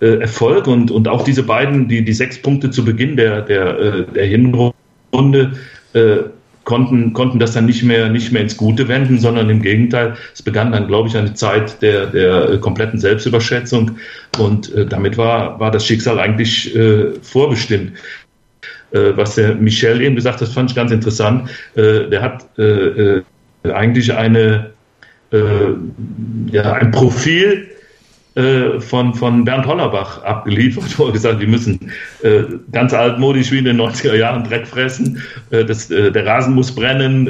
[0.01, 3.79] äh, Erfolg und, und auch diese beiden, die, die sechs Punkte zu Beginn der, der,
[3.79, 5.53] äh, der Hinrunde,
[5.93, 6.17] äh,
[6.63, 10.41] konnten, konnten das dann nicht mehr, nicht mehr ins Gute wenden, sondern im Gegenteil, es
[10.41, 13.91] begann dann, glaube ich, eine Zeit der, der kompletten Selbstüberschätzung
[14.39, 17.93] und äh, damit war, war das Schicksal eigentlich äh, vorbestimmt.
[18.91, 21.49] Äh, was der Michel eben gesagt hat, fand ich ganz interessant.
[21.75, 23.21] Äh, der hat äh,
[23.63, 24.71] eigentlich eine,
[26.51, 27.69] ja, ein Profil
[28.79, 31.79] von, von Bernd Hollerbach abgeliefert, wo er gesagt hat, die müssen
[32.21, 36.53] äh, ganz altmodisch wie in den 90er Jahren Dreck fressen, äh, das, äh, der Rasen
[36.53, 37.29] muss brennen,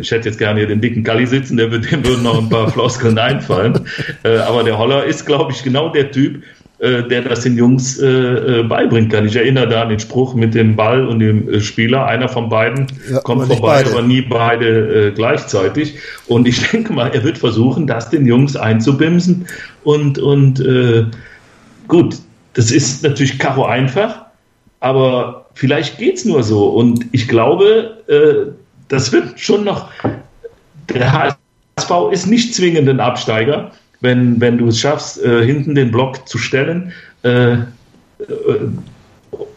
[0.00, 2.70] ich hätte jetzt gerne hier den dicken Kalli sitzen, der, dem würden noch ein paar
[2.72, 3.74] Floskeln einfallen.
[4.22, 6.42] Aber der Holler ist, glaube ich, genau der Typ,
[6.80, 9.26] äh, der das den Jungs äh, äh, beibringen kann.
[9.26, 12.06] Ich erinnere da an den Spruch mit dem Ball und dem äh, Spieler.
[12.06, 13.90] Einer von beiden ja, kommt vorbei, beide.
[13.90, 15.98] aber nie beide äh, gleichzeitig.
[16.26, 19.46] Und ich denke mal, er wird versuchen, das den Jungs einzubimsen.
[19.84, 21.04] Und, und äh,
[21.86, 22.16] gut,
[22.54, 24.22] das ist natürlich Karo einfach,
[24.80, 26.68] aber vielleicht geht es nur so.
[26.68, 28.52] Und ich glaube, äh,
[28.88, 29.90] das wird schon noch.
[30.88, 35.90] Der HSV ist nicht zwingend ein Absteiger wenn, wenn du es schaffst, äh, hinten den
[35.90, 37.58] Block zu stellen äh, äh,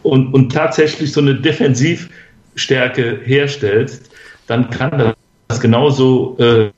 [0.02, 4.10] und, und tatsächlich so eine Defensivstärke herstellst,
[4.46, 5.14] dann kann
[5.48, 6.70] das genauso äh,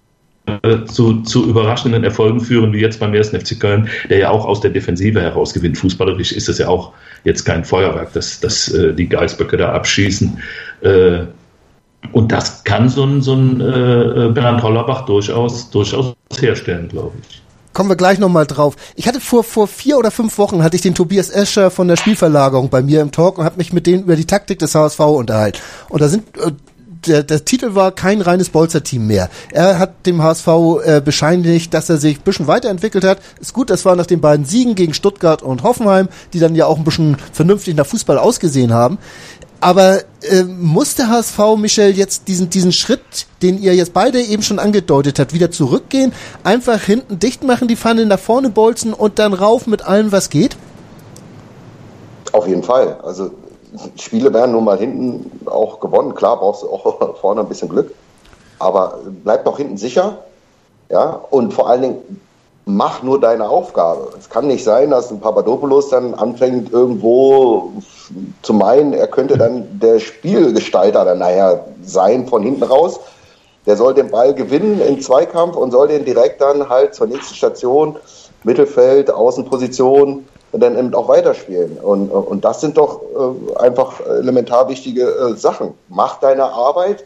[0.86, 3.30] zu, zu überraschenden Erfolgen führen, wie jetzt beim 1.
[3.30, 5.76] FC Köln, der ja auch aus der Defensive heraus gewinnt.
[5.76, 6.92] Fußballerisch ist es ja auch
[7.24, 10.38] jetzt kein Feuerwerk, dass, dass äh, die Geisböcke da abschießen.
[10.82, 11.22] Äh,
[12.12, 17.42] und das kann so ein, so ein äh, Bernd Hollerbach durchaus, durchaus herstellen, glaube ich
[17.76, 18.74] kommen wir gleich nochmal drauf.
[18.94, 21.96] Ich hatte vor, vor vier oder fünf Wochen hatte ich den Tobias Escher von der
[21.96, 24.98] Spielverlagerung bei mir im Talk und habe mich mit denen über die Taktik des HSV
[25.00, 25.58] unterhalten.
[25.90, 26.52] Und da sind, äh,
[27.06, 29.28] der, der Titel war kein reines Bolzer-Team mehr.
[29.52, 30.48] Er hat dem HSV
[30.84, 33.18] äh, bescheinigt, dass er sich ein bisschen weiterentwickelt hat.
[33.40, 36.64] Ist gut, das war nach den beiden Siegen gegen Stuttgart und Hoffenheim, die dann ja
[36.64, 38.96] auch ein bisschen vernünftig nach Fußball ausgesehen haben.
[39.60, 44.42] Aber äh, muss der HSV, Michel, jetzt diesen, diesen Schritt, den ihr jetzt beide eben
[44.42, 46.12] schon angedeutet habt, wieder zurückgehen,
[46.44, 50.28] einfach hinten dicht machen, die Pfanne nach vorne bolzen und dann rauf mit allem, was
[50.30, 50.56] geht?
[52.32, 52.98] Auf jeden Fall.
[53.02, 53.30] Also
[53.96, 56.14] Spiele werden nun mal hinten auch gewonnen.
[56.14, 57.92] Klar brauchst du auch vorne ein bisschen Glück.
[58.58, 60.18] Aber bleib doch hinten sicher.
[60.88, 62.20] Ja, und vor allen Dingen
[62.66, 64.08] mach nur deine Aufgabe.
[64.18, 67.72] Es kann nicht sein, dass ein Papadopoulos dann anfängt, irgendwo
[68.42, 73.00] zu meinen, er könnte dann der Spielgestalter dann nachher sein von hinten raus.
[73.66, 77.34] Der soll den Ball gewinnen im Zweikampf und soll den direkt dann halt zur nächsten
[77.34, 77.96] Station,
[78.42, 81.78] Mittelfeld, Außenposition, dann eben auch weiterspielen.
[81.78, 85.74] Und, und das sind doch äh, einfach elementar wichtige äh, Sachen.
[85.88, 87.04] Mach deine Arbeit,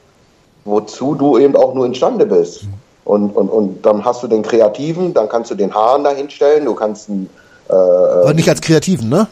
[0.64, 2.66] wozu du eben auch nur imstande bist.
[3.05, 6.65] Und, und, und dann hast du den Kreativen, dann kannst du den Hahn da hinstellen,
[6.65, 7.31] du kannst einen,
[7.69, 9.27] äh, Aber nicht als Kreativen, ne?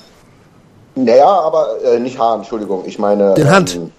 [0.95, 3.35] Naja, aber äh, nicht Hahn, Entschuldigung, ich meine.
[3.35, 3.77] Den Hand.
[3.77, 3.93] Ähm,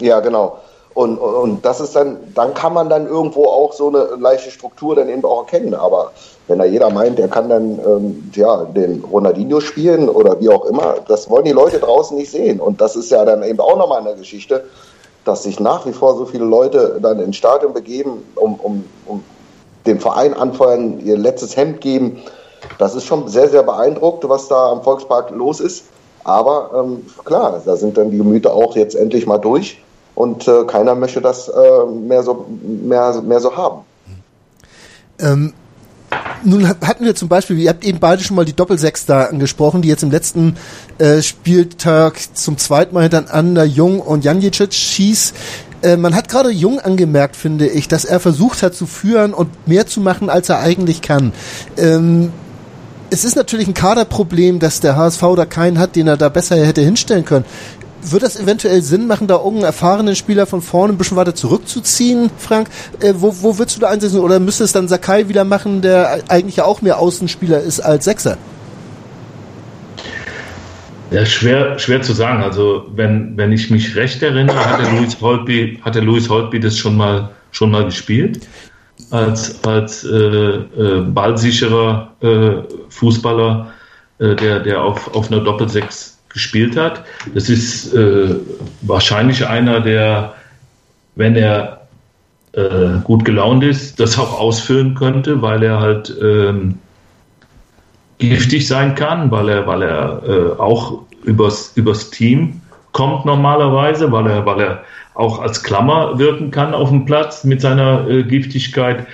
[0.00, 0.58] ja, genau.
[0.94, 4.50] Und, und, und das ist dann, dann kann man dann irgendwo auch so eine leichte
[4.50, 5.74] Struktur dann eben auch erkennen.
[5.74, 6.12] Aber
[6.48, 10.66] wenn da jeder meint, der kann dann ähm, ja, den Ronaldinho spielen oder wie auch
[10.66, 12.60] immer, das wollen die Leute draußen nicht sehen.
[12.60, 14.64] Und das ist ja dann eben auch nochmal eine Geschichte,
[15.24, 19.24] dass sich nach wie vor so viele Leute dann ins Stadion begeben, um, um, um
[19.86, 22.18] den Verein anfeuern, ihr letztes Hemd geben.
[22.78, 25.84] Das ist schon sehr, sehr beeindruckt, was da am Volkspark los ist.
[26.24, 29.82] Aber ähm, klar, da sind dann die Gemüter auch jetzt endlich mal durch
[30.14, 33.80] und äh, keiner möchte das äh, mehr, so, mehr, mehr so haben.
[35.18, 35.52] Ähm,
[36.44, 39.82] nun hatten wir zum Beispiel, ihr habt eben beide schon mal die Doppelsechs da angesprochen,
[39.82, 40.56] die jetzt im letzten
[40.98, 45.34] äh, Spieltag zum zweiten Mal hintereinander Jung und Janjicic schieß.
[45.82, 49.68] Äh, man hat gerade Jung angemerkt, finde ich, dass er versucht hat zu führen und
[49.68, 51.32] mehr zu machen, als er eigentlich kann.
[51.76, 52.32] Ähm,
[53.10, 56.56] es ist natürlich ein Kaderproblem, dass der HSV da keinen hat, den er da besser
[56.56, 57.44] hätte hinstellen können.
[58.04, 62.30] Wird das eventuell Sinn machen, da irgendeinen erfahrenen Spieler von vorne ein bisschen weiter zurückzuziehen,
[62.36, 62.68] Frank?
[63.00, 64.18] Äh, wo, wo würdest du da einsetzen?
[64.18, 68.04] Oder müsste es dann Sakai wieder machen, der eigentlich ja auch mehr Außenspieler ist als
[68.04, 68.38] Sechser?
[71.12, 72.42] Ja, schwer, schwer zu sagen.
[72.42, 76.58] Also, wenn, wenn ich mich recht erinnere, hat der Louis Holtby, hat der Louis Holtby
[76.58, 78.40] das schon mal, schon mal gespielt.
[79.10, 83.72] Als, als äh, äh, ballsicherer äh, Fußballer,
[84.18, 87.04] äh, der, der auf, auf einer Doppelsechs gespielt hat.
[87.34, 88.34] Das ist äh,
[88.82, 90.34] wahrscheinlich einer, der,
[91.14, 91.82] wenn er
[92.52, 96.78] äh, gut gelaunt ist, das auch ausfüllen könnte, weil er halt ähm,
[98.18, 102.60] giftig sein kann, weil er, weil er äh, auch übers, übers Team
[102.92, 107.60] kommt normalerweise, weil er, weil er auch als Klammer wirken kann auf dem Platz mit
[107.60, 109.06] seiner äh, Giftigkeit.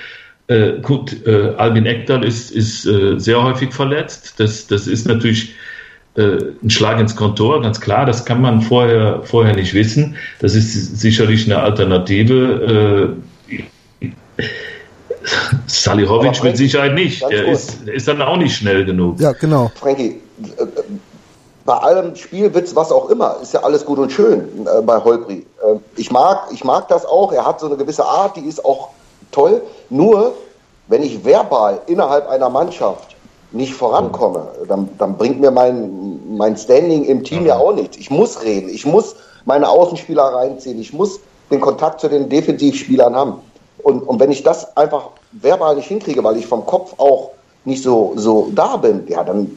[0.48, 4.34] Äh, gut, äh, Albin Ekdal ist, ist äh, sehr häufig verletzt.
[4.38, 5.54] Das, das ist natürlich
[6.18, 10.16] ein Schlag ins Kontor, ganz klar, das kann man vorher, vorher nicht wissen.
[10.40, 13.16] Das ist sicherlich eine Alternative.
[13.98, 14.48] Äh,
[15.66, 17.22] Salihovic mit Sicherheit nicht.
[17.22, 19.20] Der ist, ist dann auch nicht schnell genug.
[19.20, 19.70] Ja, genau.
[19.74, 20.20] Frankie,
[20.56, 20.66] äh,
[21.64, 25.44] bei allem Spielwitz, was auch immer, ist ja alles gut und schön äh, bei Holbri.
[25.62, 27.32] Äh, ich, mag, ich mag das auch.
[27.32, 28.88] Er hat so eine gewisse Art, die ist auch
[29.30, 29.60] toll.
[29.90, 30.34] Nur
[30.88, 33.14] wenn ich verbal innerhalb einer Mannschaft
[33.52, 37.96] nicht vorankomme, dann, dann bringt mir mein, mein Standing im Team ja auch nichts.
[37.96, 41.20] Ich muss reden, ich muss meine Außenspieler reinziehen, ich muss
[41.50, 43.34] den Kontakt zu den Defensivspielern haben.
[43.78, 47.30] Und, und wenn ich das einfach verbal nicht hinkriege, weil ich vom Kopf auch
[47.64, 49.50] nicht so, so da bin, ja, dann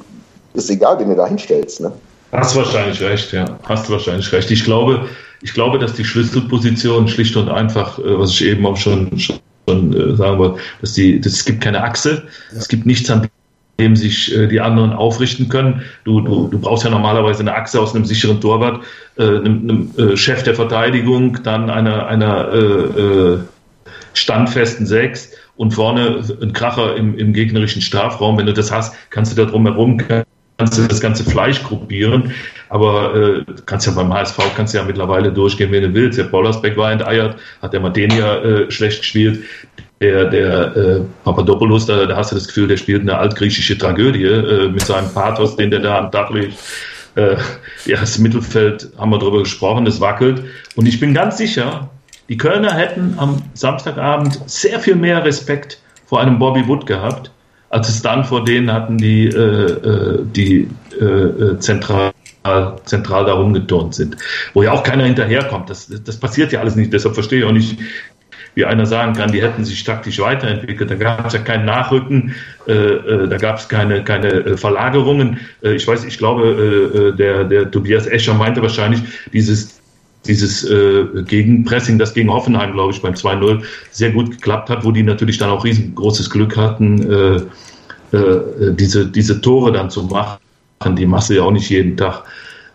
[0.53, 1.81] ist egal, wie du da hinstellst.
[1.81, 1.91] Ne?
[2.31, 3.45] Hast wahrscheinlich recht, ja.
[3.63, 4.51] Hast wahrscheinlich recht.
[4.51, 5.07] Ich glaube,
[5.41, 9.93] ich glaube, dass die Schlüsselposition schlicht und einfach, äh, was ich eben auch schon, schon
[9.93, 12.57] äh, sagen wollte, dass die, dass es gibt keine Achse, ja.
[12.57, 13.27] es gibt nichts, an
[13.81, 15.81] dem sich äh, die anderen aufrichten können.
[16.05, 18.83] Du, du, du brauchst ja normalerweise eine Achse aus einem sicheren Torwart,
[19.17, 23.39] äh, einem, einem äh, Chef der Verteidigung, dann einer, einer äh, äh,
[24.13, 28.37] standfesten Sechs und vorne ein Kracher im, im gegnerischen Strafraum.
[28.37, 29.97] Wenn du das hast, kannst du da drumherum
[30.57, 32.33] kannst du das ganze Fleisch gruppieren.
[32.69, 36.19] Aber äh, kannst ja beim HSV kannst ja mittlerweile durchgehen, wenn du willst.
[36.19, 39.43] Der Paulersbeck war enteiert, hat der Madenia äh, schlecht gespielt.
[40.01, 44.25] Der, der äh, Papadopoulos, da, da hast du das Gefühl, der spielt eine altgriechische Tragödie
[44.25, 46.57] äh, mit seinem Pathos, den der da am Dach legt.
[47.15, 47.35] Äh,
[47.85, 50.43] ja, das Mittelfeld haben wir darüber gesprochen, das wackelt.
[50.75, 51.89] Und ich bin ganz sicher,
[52.29, 57.31] die Kölner hätten am Samstagabend sehr viel mehr Respekt vor einem Bobby Wood gehabt,
[57.69, 62.11] als es dann vor denen hatten, die, äh, äh die äh, äh, zentral,
[62.85, 64.15] zentral da rumgeturnt sind.
[64.53, 65.69] Wo ja auch keiner hinterherkommt.
[65.69, 66.91] Das, das passiert ja alles nicht.
[66.93, 67.77] Deshalb verstehe ich auch nicht,
[68.55, 70.91] wie einer sagen kann, die hätten sich taktisch weiterentwickelt.
[70.91, 72.35] Da gab es ja kein Nachrücken,
[72.67, 75.39] äh, äh, da gab es keine, keine äh, Verlagerungen.
[75.63, 79.81] Äh, ich weiß, ich glaube, der, der Tobias Escher meinte wahrscheinlich, dieses
[80.27, 84.91] dieses äh, Gegenpressing, das gegen Hoffenheim, glaube ich, beim 2-0 sehr gut geklappt hat, wo
[84.91, 90.39] die natürlich dann auch riesengroßes Glück hatten, äh, äh, diese, diese Tore dann zu machen.
[90.95, 92.23] Die machst du ja auch nicht jeden Tag.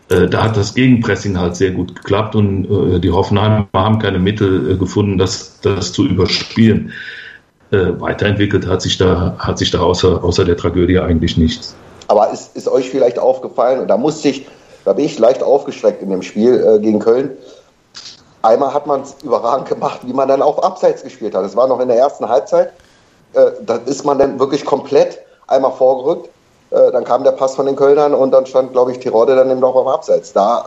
[0.09, 4.19] Äh, da hat das Gegenpressing halt sehr gut geklappt und äh, die Hoffenheimer haben keine
[4.19, 6.93] Mittel äh, gefunden, das, das zu überspielen.
[7.73, 11.75] Äh, weiterentwickelt hat sich da, hat sich da außer, außer der Tragödie eigentlich nichts.
[12.07, 14.47] Aber ist, ist euch vielleicht aufgefallen, und da musste ich
[14.85, 17.37] da bin ich leicht aufgeschreckt in dem Spiel äh, gegen Köln.
[18.43, 21.45] Einmal hat man es überragend gemacht, wie man dann auch abseits gespielt hat.
[21.45, 22.73] Es war noch in der ersten Halbzeit.
[23.33, 26.29] Da ist man dann wirklich komplett einmal vorgerückt.
[26.77, 29.51] Äh, dann kam der Pass von den Kölnern und dann stand, glaube ich, Tirode dann
[29.51, 30.33] eben noch am Abseits.
[30.33, 30.66] Da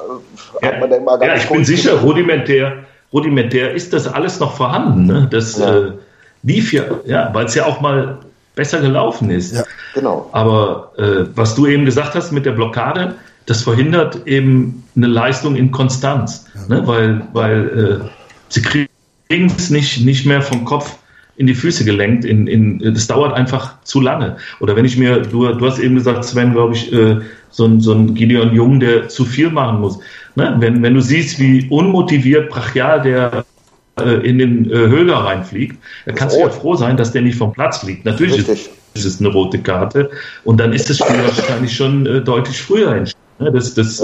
[0.62, 2.74] äh, ja, hat man dann mal ganz Ja, ich bin sicher, rudimentär,
[3.14, 5.05] rudimentär ist das alles noch vorhanden.
[5.05, 5.28] Ne?
[5.30, 5.78] Das ja.
[5.78, 5.91] äh,
[6.43, 8.18] lief ja, ja weil es ja auch mal
[8.55, 9.55] besser gelaufen ist.
[9.55, 10.30] Ja, genau.
[10.32, 15.55] Aber äh, was du eben gesagt hast mit der Blockade, das verhindert eben eine Leistung
[15.55, 16.76] in Konstanz, ja.
[16.76, 16.88] ne?
[16.88, 18.10] weil, weil äh,
[18.47, 18.89] sie kriegen
[19.30, 20.97] es nicht, nicht mehr vom Kopf
[21.40, 22.26] in die Füße gelenkt.
[22.26, 24.36] In, in, das dauert einfach zu lange.
[24.60, 27.80] Oder wenn ich mir, du, du hast eben gesagt, Sven, glaube ich, äh, so, ein,
[27.80, 30.00] so ein Gideon Jung, der zu viel machen muss.
[30.36, 30.58] Ne?
[30.60, 33.46] Wenn, wenn du siehst, wie unmotiviert, brachial der
[34.02, 37.38] äh, in den äh, Höhler reinfliegt, dann kannst du ja froh sein, dass der nicht
[37.38, 38.04] vom Platz fliegt.
[38.04, 40.12] Natürlich ist, ist es eine rote Karte
[40.44, 43.20] und dann ist das Spiel wahrscheinlich schon äh, deutlich früher entschieden.
[43.40, 44.04] Ne, das, das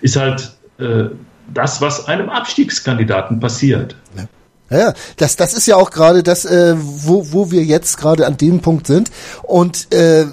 [0.00, 0.50] ist halt
[1.52, 3.94] das, was einem Abstiegskandidaten passiert.
[4.16, 4.24] Ja.
[4.70, 8.36] Ja, das, das ist ja auch gerade das, äh, wo, wo wir jetzt gerade an
[8.36, 9.10] dem Punkt sind.
[9.42, 10.26] Und äh,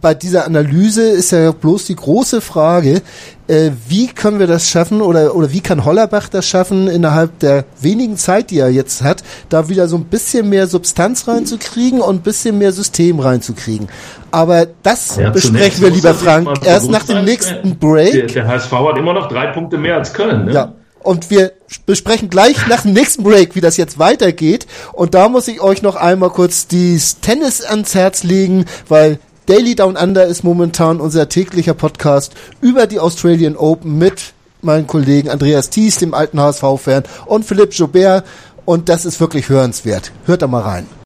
[0.00, 3.02] bei dieser Analyse ist ja bloß die große Frage,
[3.48, 7.64] äh, wie können wir das schaffen oder, oder wie kann Hollerbach das schaffen, innerhalb der
[7.80, 12.16] wenigen Zeit, die er jetzt hat, da wieder so ein bisschen mehr Substanz reinzukriegen und
[12.16, 13.88] ein bisschen mehr System reinzukriegen.
[14.30, 18.12] Aber das ja, besprechen wir, lieber Frank, erst nach dem nächsten Break.
[18.12, 20.46] Der, der HSV hat immer noch drei Punkte mehr als Köln.
[20.46, 20.52] Ne?
[20.52, 20.74] Ja.
[21.00, 21.52] Und wir
[21.86, 24.66] besprechen gleich nach dem nächsten Break, wie das jetzt weitergeht.
[24.92, 29.74] Und da muss ich euch noch einmal kurz dieses Tennis ans Herz legen, weil Daily
[29.74, 35.70] Down Under ist momentan unser täglicher Podcast über die Australian Open mit meinen Kollegen Andreas
[35.70, 38.24] Thies, dem alten HSV-Fan, und Philipp Joubert.
[38.64, 40.12] Und das ist wirklich hörenswert.
[40.26, 40.97] Hört da mal rein.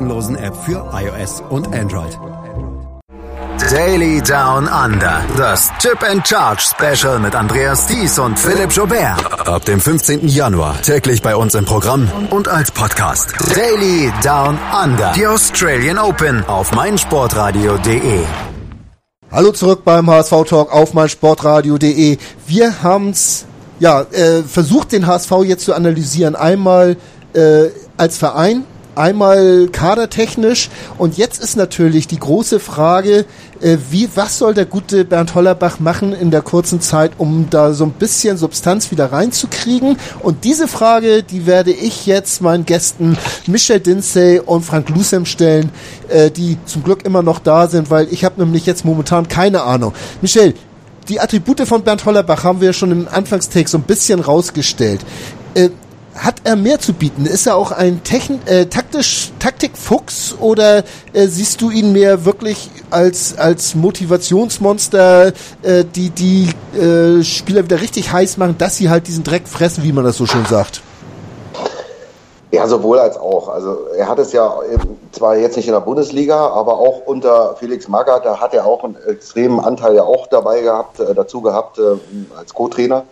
[0.00, 2.18] App für iOS und Android.
[3.70, 5.22] Daily Down Under.
[5.36, 9.46] Das Chip and Charge Special mit Andreas Thies und Philipp Jobert.
[9.46, 10.28] Ab dem 15.
[10.28, 13.34] Januar täglich bei uns im Programm und als Podcast.
[13.54, 15.12] Daily Down Under.
[15.12, 18.20] Die Australian Open auf meinsportradio.de.
[19.30, 22.16] Hallo zurück beim HSV Talk auf meinsportradio.de.
[22.46, 23.44] Wir haben's
[23.78, 26.34] ja äh, versucht, den HSV jetzt zu analysieren.
[26.34, 26.96] Einmal
[27.34, 27.68] äh,
[27.98, 28.64] als Verein
[28.94, 33.24] einmal kadertechnisch und jetzt ist natürlich die große Frage,
[33.60, 37.72] äh, wie, was soll der gute Bernd Hollerbach machen in der kurzen Zeit, um da
[37.72, 39.96] so ein bisschen Substanz wieder reinzukriegen?
[40.20, 43.16] Und diese Frage, die werde ich jetzt meinen Gästen
[43.46, 45.70] Michel Dinsey und Frank Lusem stellen,
[46.08, 49.62] äh, die zum Glück immer noch da sind, weil ich habe nämlich jetzt momentan keine
[49.62, 49.92] Ahnung.
[50.20, 50.54] Michel,
[51.08, 55.00] die Attribute von Bernd Hollerbach haben wir schon im Anfangstext so ein bisschen rausgestellt.
[55.54, 55.70] Äh,
[56.16, 57.26] hat er mehr zu bieten?
[57.26, 62.70] Ist er auch ein Techn äh, taktisch Taktikfuchs oder äh, siehst du ihn mehr wirklich
[62.90, 65.32] als als Motivationsmonster,
[65.62, 69.84] äh, die die äh, Spieler wieder richtig heiß machen, dass sie halt diesen Dreck fressen,
[69.84, 70.82] wie man das so schön sagt?
[72.52, 73.48] Ja, sowohl als auch.
[73.48, 74.54] Also er hat es ja
[75.10, 78.84] zwar jetzt nicht in der Bundesliga, aber auch unter Felix Magath, da hat er auch
[78.84, 81.96] einen extremen Anteil ja auch dabei gehabt, äh, dazu gehabt äh,
[82.36, 83.04] als Co-Trainer.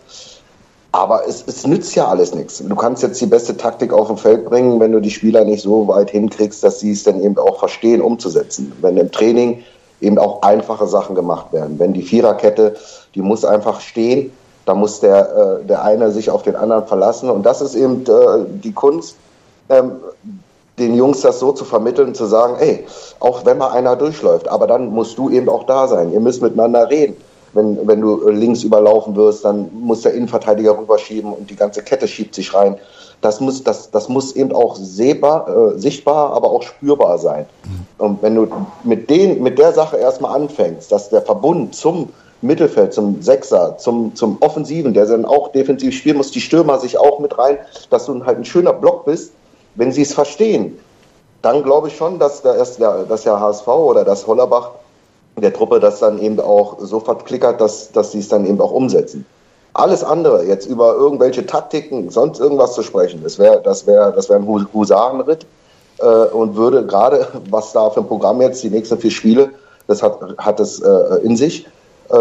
[0.93, 2.61] Aber es, es nützt ja alles nichts.
[2.65, 5.61] Du kannst jetzt die beste Taktik auf dem Feld bringen, wenn du die Spieler nicht
[5.63, 8.73] so weit hinkriegst, dass sie es dann eben auch verstehen, umzusetzen.
[8.81, 9.63] Wenn im Training
[10.01, 11.79] eben auch einfache Sachen gemacht werden.
[11.79, 12.75] Wenn die Viererkette,
[13.15, 14.31] die muss einfach stehen,
[14.65, 17.29] da muss der, äh, der eine sich auf den anderen verlassen.
[17.29, 19.15] Und das ist eben äh, die Kunst,
[19.69, 19.93] ähm,
[20.77, 22.85] den Jungs das so zu vermitteln, zu sagen, ey,
[23.19, 26.11] auch wenn mal einer durchläuft, aber dann musst du eben auch da sein.
[26.11, 27.15] Ihr müsst miteinander reden
[27.53, 32.07] wenn, wenn du links überlaufen wirst, dann muss der Innenverteidiger rüberschieben und die ganze Kette
[32.07, 32.77] schiebt sich rein.
[33.21, 37.45] Das muss, das, das muss eben auch sehbar, äh, sichtbar, aber auch spürbar sein.
[37.63, 38.05] Mhm.
[38.05, 38.47] Und wenn du
[38.83, 42.09] mit, den, mit der Sache erstmal anfängst, dass der Verbund zum
[42.41, 46.97] Mittelfeld, zum Sechser, zum, zum Offensiven, der dann auch defensiv spielen muss, die Stürmer sich
[46.97, 47.59] auch mit rein,
[47.91, 49.33] dass du halt ein schöner Block bist,
[49.75, 50.79] wenn sie es verstehen,
[51.43, 54.71] dann glaube ich schon, dass der, dass der HSV oder das Hollerbach
[55.37, 58.71] der Truppe das dann eben auch so verklickert, dass, dass sie es dann eben auch
[58.71, 59.25] umsetzen.
[59.73, 64.29] Alles andere, jetzt über irgendwelche Taktiken, sonst irgendwas zu sprechen, das wäre das wär, das
[64.29, 65.45] wär ein Husarenritt
[65.99, 69.49] äh, und würde gerade, was da für ein Programm jetzt, die nächsten vier Spiele,
[69.87, 70.89] das hat, hat es äh,
[71.23, 71.65] in sich.
[72.09, 72.17] Äh,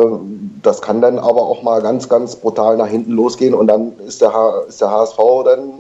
[0.63, 4.21] das kann dann aber auch mal ganz, ganz brutal nach hinten losgehen und dann ist
[4.21, 5.73] der, H ist der HSV dann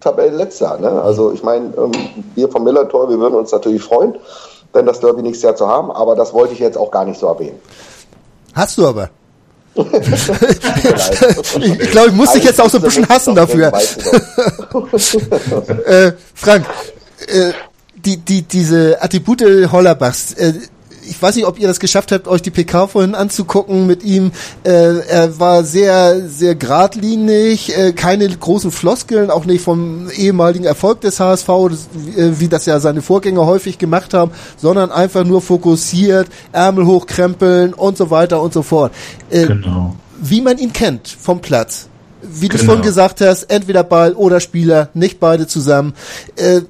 [0.00, 0.78] Tabellenletzter.
[0.78, 1.02] Ne?
[1.02, 1.92] Also ich meine, ähm,
[2.36, 4.14] wir vom Millertor, wir würden uns natürlich freuen,
[4.74, 7.18] denn das Derby nächstes Jahr zu haben, aber das wollte ich jetzt auch gar nicht
[7.18, 7.60] so erwähnen.
[8.54, 9.10] Hast du aber.
[9.76, 9.84] ich
[11.90, 13.66] glaube, ich muss dich jetzt auch so ein bisschen hassen dafür.
[15.86, 16.64] äh, Frank,
[17.26, 17.52] äh,
[17.94, 20.54] die, die, diese Attribute Hollerbachs, äh,
[21.08, 24.32] ich weiß nicht, ob ihr das geschafft habt, euch die PK vorhin anzugucken mit ihm.
[24.64, 31.00] Äh, er war sehr, sehr geradlinig, äh, keine großen Floskeln, auch nicht vom ehemaligen Erfolg
[31.00, 35.40] des HSV, das, äh, wie das ja seine Vorgänger häufig gemacht haben, sondern einfach nur
[35.40, 38.92] fokussiert, Ärmel hochkrempeln und so weiter und so fort.
[39.30, 39.96] Äh, genau.
[40.20, 41.88] Wie man ihn kennt vom Platz.
[42.22, 42.72] Wie du genau.
[42.72, 45.94] schon gesagt hast, entweder Ball oder Spieler, nicht beide zusammen.
[46.36, 46.62] Äh,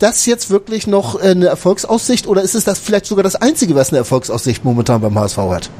[0.00, 3.90] das jetzt wirklich noch eine Erfolgsaussicht oder ist es das vielleicht sogar das Einzige, was
[3.90, 5.70] eine Erfolgsaussicht momentan beim HSV hat?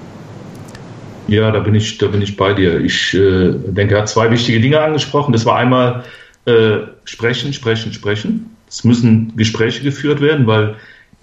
[1.26, 2.80] Ja, da bin ich, da bin ich bei dir.
[2.80, 5.32] Ich äh, denke, er hat zwei wichtige Dinge angesprochen.
[5.32, 6.04] Das war einmal
[6.44, 8.56] äh, sprechen, sprechen, sprechen.
[8.68, 10.76] Es müssen Gespräche geführt werden, weil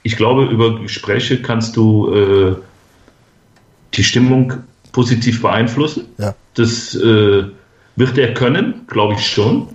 [0.03, 2.55] ich glaube, über Gespräche kannst du äh,
[3.93, 4.53] die Stimmung
[4.91, 6.05] positiv beeinflussen.
[6.17, 6.35] Ja.
[6.55, 7.43] Das äh,
[7.95, 9.67] wird er können, glaube ich schon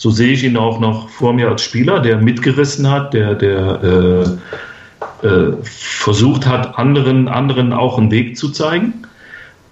[0.00, 4.38] so sehe ich ihn auch noch vor mir als Spieler, der mitgerissen hat, der, der
[5.22, 8.94] äh, äh, versucht hat, anderen, anderen auch einen Weg zu zeigen.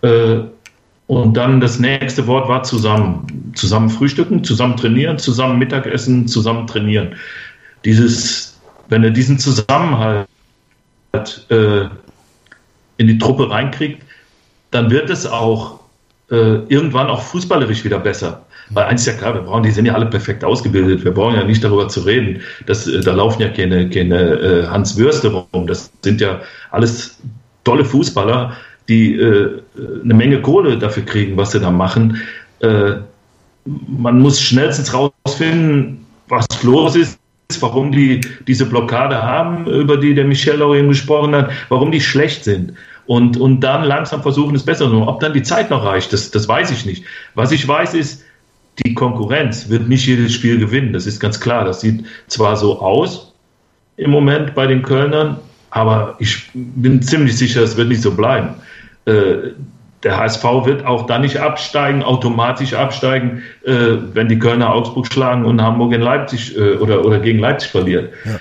[0.03, 0.41] Äh,
[1.07, 3.53] und dann das nächste Wort war zusammen.
[3.55, 7.17] Zusammen frühstücken, zusammen trainieren, zusammen Mittagessen, zusammen trainieren.
[7.87, 8.61] Dieses,
[8.91, 10.29] wenn er diesen Zusammenhalt
[11.49, 11.85] äh,
[12.99, 14.03] in die Truppe reinkriegt,
[14.73, 15.81] dann wird es auch
[16.31, 18.45] äh, irgendwann auch fußballerisch wieder besser.
[18.71, 21.05] Weil eins ist ja klar, wir brauchen, die sind ja alle perfekt ausgebildet.
[21.05, 22.41] Wir brauchen ja nicht darüber zu reden.
[22.67, 25.67] dass äh, da laufen ja keine, keine äh, Hans Würste rum.
[25.67, 26.41] Das sind ja
[26.71, 27.19] alles
[27.65, 28.57] tolle Fußballer,
[28.89, 29.61] die äh,
[30.03, 32.21] eine Menge Kohle dafür kriegen, was sie da machen.
[32.61, 32.95] Äh,
[33.65, 37.19] man muss schnellstens rausfinden, was los ist,
[37.61, 42.01] warum die diese Blockade haben, über die der Michel auch eben gesprochen hat, warum die
[42.01, 42.75] schlecht sind.
[43.07, 45.09] Und, und dann langsam versuchen, es besser zu machen.
[45.09, 47.05] Ob dann die Zeit noch reicht, das, das weiß ich nicht.
[47.35, 48.23] Was ich weiß ist,
[48.85, 50.93] die Konkurrenz wird nicht jedes Spiel gewinnen.
[50.93, 51.65] Das ist ganz klar.
[51.65, 53.33] Das sieht zwar so aus
[53.97, 55.39] im Moment bei den Kölnern,
[55.71, 58.55] aber ich bin ziemlich sicher, es wird nicht so bleiben.
[59.05, 59.51] Äh,
[60.05, 65.45] der HSV wird auch dann nicht absteigen, automatisch absteigen, äh, wenn die Kölner Augsburg schlagen
[65.45, 68.13] und Hamburg in Leipzig äh, oder, oder gegen Leipzig verliert.
[68.25, 68.39] Ja.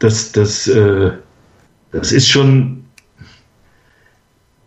[0.00, 0.70] das, das,
[1.92, 2.79] das ist schon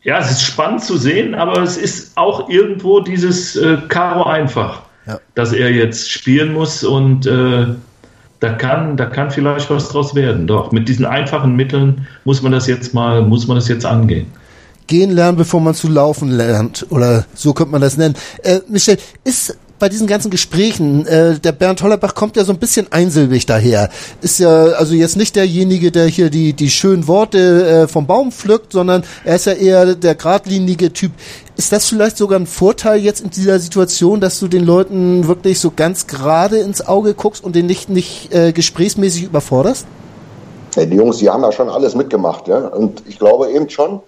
[0.03, 4.83] ja, es ist spannend zu sehen, aber es ist auch irgendwo dieses äh, Karo einfach.
[5.05, 5.19] ja.
[5.35, 7.67] dass er jetzt spielen muss und äh,
[8.39, 10.47] da kann, da kann vielleicht was draus werden.
[10.47, 14.27] Doch mit diesen einfachen Mitteln muss man das jetzt mal, muss man das jetzt angehen
[14.87, 16.85] gehen lernen, bevor man zu laufen lernt.
[16.89, 18.15] Oder so könnte man das nennen.
[18.43, 22.57] Äh, Michel, ist bei diesen ganzen Gesprächen, äh, der Bernd Hollerbach kommt ja so ein
[22.57, 23.89] bisschen einsilbig daher.
[24.21, 28.31] Ist ja also jetzt nicht derjenige, der hier die, die schönen Worte äh, vom Baum
[28.31, 31.11] pflückt, sondern er ist ja eher der geradlinige Typ.
[31.57, 35.59] Ist das vielleicht sogar ein Vorteil jetzt in dieser Situation, dass du den Leuten wirklich
[35.59, 39.85] so ganz gerade ins Auge guckst und den nicht, nicht äh, gesprächsmäßig überforderst?
[40.77, 42.67] Ja, die Jungs, die haben ja schon alles mitgemacht, ja.
[42.67, 43.99] Und ich glaube eben schon,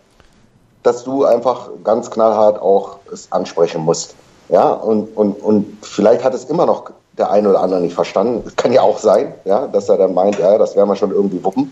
[0.84, 4.16] dass du einfach ganz knallhart auch es ansprechen musst.
[4.50, 8.44] Ja, und, und, und vielleicht hat es immer noch der eine oder andere nicht verstanden.
[8.46, 11.12] Es kann ja auch sein, ja, dass er dann meint, ja, das werden wir schon
[11.12, 11.72] irgendwie wuppen.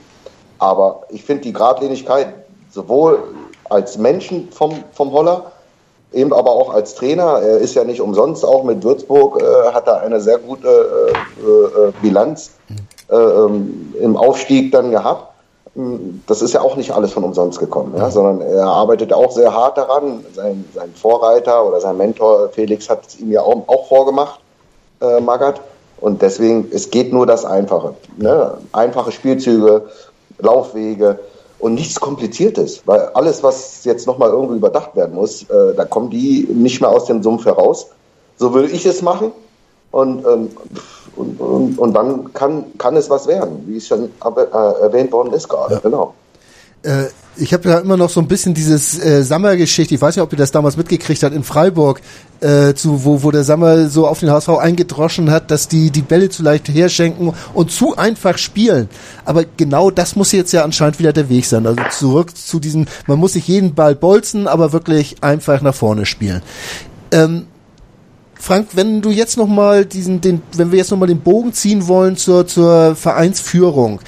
[0.60, 2.34] Aber ich finde die Gradlinigkeit
[2.72, 3.20] sowohl
[3.70, 5.52] als Menschen vom, vom Holler,
[6.14, 7.40] eben aber auch als Trainer.
[7.42, 11.50] Er ist ja nicht umsonst auch mit Würzburg, äh, hat er eine sehr gute äh,
[11.50, 12.52] äh, Bilanz
[13.10, 15.33] äh, ähm, im Aufstieg dann gehabt
[16.28, 19.52] das ist ja auch nicht alles von umsonst gekommen, ja, sondern er arbeitet auch sehr
[19.52, 20.24] hart daran.
[20.36, 24.40] Sein, sein Vorreiter oder sein Mentor Felix hat es ihm ja auch, auch vorgemacht,
[25.02, 25.62] äh, Magath.
[26.00, 27.96] Und deswegen, es geht nur das Einfache.
[28.18, 28.56] Ne?
[28.72, 29.84] Einfache Spielzüge,
[30.40, 31.18] Laufwege
[31.58, 32.84] und nichts Kompliziertes.
[32.86, 36.90] Weil alles, was jetzt nochmal irgendwie überdacht werden muss, äh, da kommen die nicht mehr
[36.90, 37.88] aus dem Sumpf heraus.
[38.38, 39.32] So würde ich es machen.
[39.94, 40.50] Und ähm,
[41.16, 45.34] und, und, und dann kann, kann es was werden, wie es schon äh, erwähnt worden
[45.34, 45.76] ist gerade.
[45.76, 45.80] Ja.
[45.80, 46.14] Genau.
[46.82, 50.24] Äh, ich habe ja immer noch so ein bisschen dieses äh, Sammer-Geschichte, ich weiß nicht,
[50.24, 52.02] ob ihr das damals mitgekriegt habt, in Freiburg,
[52.42, 56.02] äh, zu, wo, wo der Sammer so auf den HSV eingedroschen hat, dass die die
[56.02, 58.90] Bälle zu leicht herschenken und zu einfach spielen.
[59.26, 61.66] Aber genau das muss jetzt ja anscheinend wieder der Weg sein.
[61.66, 66.06] Also zurück zu diesen, man muss sich jeden Ball bolzen, aber wirklich einfach nach vorne
[66.06, 66.44] spielen.
[67.12, 67.48] Ähm,
[68.44, 71.54] Frank, wenn du jetzt noch mal diesen, den, wenn wir jetzt noch mal den Bogen
[71.54, 74.02] ziehen wollen zur zur Vereinsführung,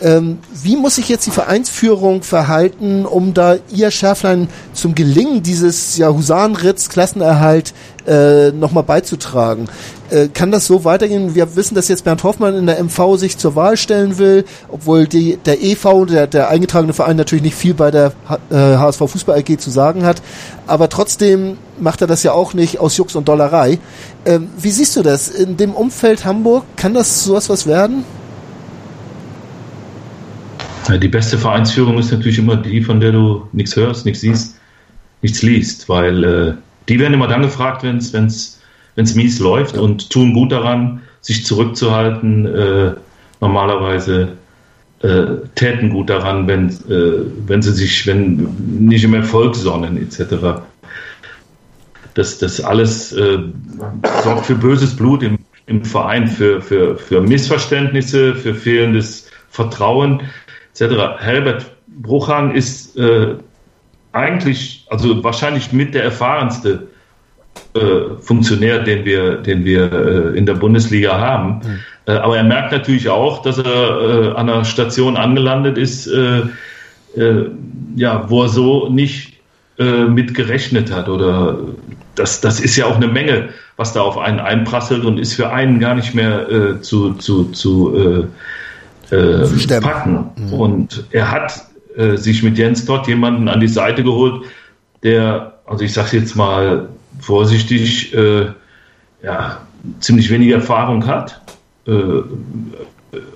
[0.00, 5.96] ähm, wie muss sich jetzt die Vereinsführung verhalten, um da ihr Schärflein zum Gelingen dieses
[5.96, 7.74] ja, Husarenritz Klassenerhalt
[8.06, 9.68] äh, nochmal beizutragen?
[10.10, 11.34] Äh, kann das so weitergehen?
[11.34, 15.08] Wir wissen, dass jetzt Bernd Hoffmann in der MV sich zur Wahl stellen will, obwohl
[15.08, 18.12] die, der EV, der, der eingetragene Verein, natürlich nicht viel bei der
[18.50, 20.22] äh, HSV Fußball AG zu sagen hat.
[20.66, 23.78] Aber trotzdem macht er das ja auch nicht aus Jux und Dollerei.
[24.24, 25.28] Ähm, wie siehst du das?
[25.28, 28.04] In dem Umfeld Hamburg, kann das sowas was werden?
[30.96, 34.58] Die beste Vereinsführung ist natürlich immer die, von der du nichts hörst, nichts siehst,
[35.20, 36.54] nichts liest, weil äh,
[36.88, 42.46] die werden immer dann gefragt, wenn es mies läuft und tun gut daran, sich zurückzuhalten.
[42.46, 42.92] Äh,
[43.40, 44.36] normalerweise
[45.02, 45.24] äh,
[45.54, 48.48] täten gut daran, wenn, äh, wenn sie sich, wenn
[48.80, 50.62] nicht im Erfolg sonnen, etc.
[52.14, 53.38] Das, das alles äh,
[54.24, 60.22] sorgt für böses Blut im, im Verein, für, für, für Missverständnisse, für fehlendes Vertrauen
[60.80, 61.18] etc.
[61.18, 63.34] Herbert Bruchhang ist äh,
[64.12, 66.88] eigentlich, also wahrscheinlich mit der erfahrenste
[67.74, 71.54] äh, Funktionär, den wir, den wir äh, in der Bundesliga haben.
[71.54, 71.78] Mhm.
[72.06, 76.42] Äh, aber er merkt natürlich auch, dass er äh, an einer Station angelandet ist, äh,
[77.96, 79.34] ja, wo er so nicht
[79.78, 81.08] mit gerechnet hat.
[81.08, 81.58] Oder
[82.14, 85.50] das, das ist ja auch eine Menge, was da auf einen einprasselt und ist für
[85.50, 88.28] einen gar nicht mehr zu, zu, zu
[89.10, 90.30] äh, packen.
[90.36, 90.52] Mhm.
[90.52, 94.44] Und er hat äh, sich mit Jens dort jemanden an die Seite geholt,
[95.02, 96.88] der, also ich sage jetzt mal
[97.20, 98.46] vorsichtig, äh,
[99.22, 99.60] ja,
[100.00, 101.40] ziemlich wenig Erfahrung hat.
[101.86, 102.22] Äh,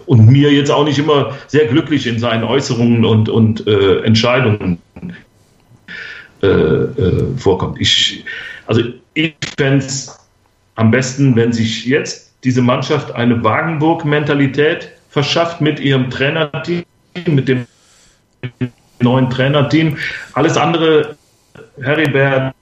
[0.06, 4.78] und mir jetzt auch nicht immer sehr glücklich in seinen Äußerungen und, und äh, Entscheidungen
[6.42, 6.48] äh,
[7.38, 7.80] vorkommt.
[7.80, 8.24] Ich,
[8.66, 8.82] also
[9.14, 10.18] ich fände es
[10.74, 16.84] am besten, wenn sich jetzt diese Mannschaft eine Wagenburg-Mentalität verschafft mit ihrem Trainerteam,
[17.26, 17.66] mit dem
[19.00, 19.98] neuen Trainerteam.
[20.32, 21.16] Alles andere,
[21.80, 22.54] Heribert,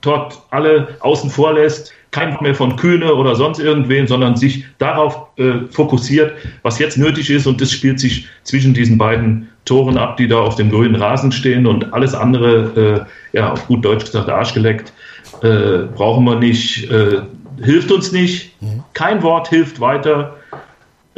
[0.00, 5.26] Todd, alle außen vor lässt, kein mehr von Kühne oder sonst irgendwen, sondern sich darauf
[5.36, 6.32] äh, fokussiert,
[6.62, 7.46] was jetzt nötig ist.
[7.46, 11.30] Und das spielt sich zwischen diesen beiden Toren ab, die da auf dem grünen Rasen
[11.30, 11.66] stehen.
[11.66, 14.94] Und alles andere, äh, ja, auf gut Deutsch gesagt, arschgeleckt,
[15.42, 17.20] äh, brauchen wir nicht, äh,
[17.62, 18.62] hilft uns nicht.
[18.62, 18.82] Mhm.
[18.94, 20.34] Kein Wort hilft weiter.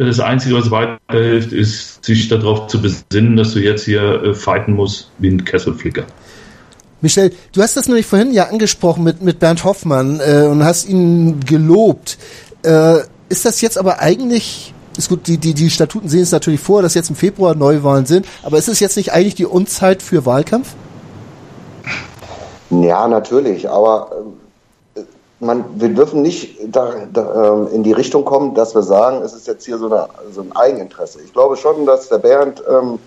[0.07, 4.73] Das Einzige, was weiterhilft, ist, sich darauf zu besinnen, dass du jetzt hier äh, fighten
[4.73, 6.05] musst wie ein Kesselflicker.
[7.03, 10.89] Michel, du hast das nämlich vorhin ja angesprochen mit, mit Bernd Hoffmann äh, und hast
[10.89, 12.17] ihn gelobt.
[12.63, 16.61] Äh, ist das jetzt aber eigentlich, ist gut, die, die, die Statuten sehen es natürlich
[16.61, 20.03] vor, dass jetzt im Februar Neuwahlen sind, aber ist es jetzt nicht eigentlich die Unzeit
[20.03, 20.75] für Wahlkampf?
[22.71, 24.50] Ja, natürlich, aber äh,
[25.41, 29.33] man, wir dürfen nicht da, da, ähm, in die Richtung kommen, dass wir sagen, es
[29.33, 31.21] ist jetzt hier so, eine, so ein Eigeninteresse.
[31.25, 32.99] Ich glaube schon, dass der Bernd ähm,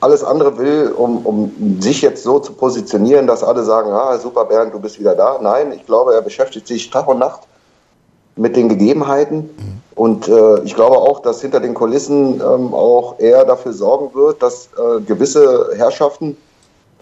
[0.00, 4.46] alles andere will, um, um sich jetzt so zu positionieren, dass alle sagen, ah, super
[4.46, 5.38] Bernd, du bist wieder da.
[5.40, 7.42] Nein, ich glaube, er beschäftigt sich Tag und Nacht
[8.36, 9.50] mit den Gegebenheiten.
[9.94, 14.42] Und äh, ich glaube auch, dass hinter den Kulissen ähm, auch er dafür sorgen wird,
[14.42, 16.36] dass äh, gewisse Herrschaften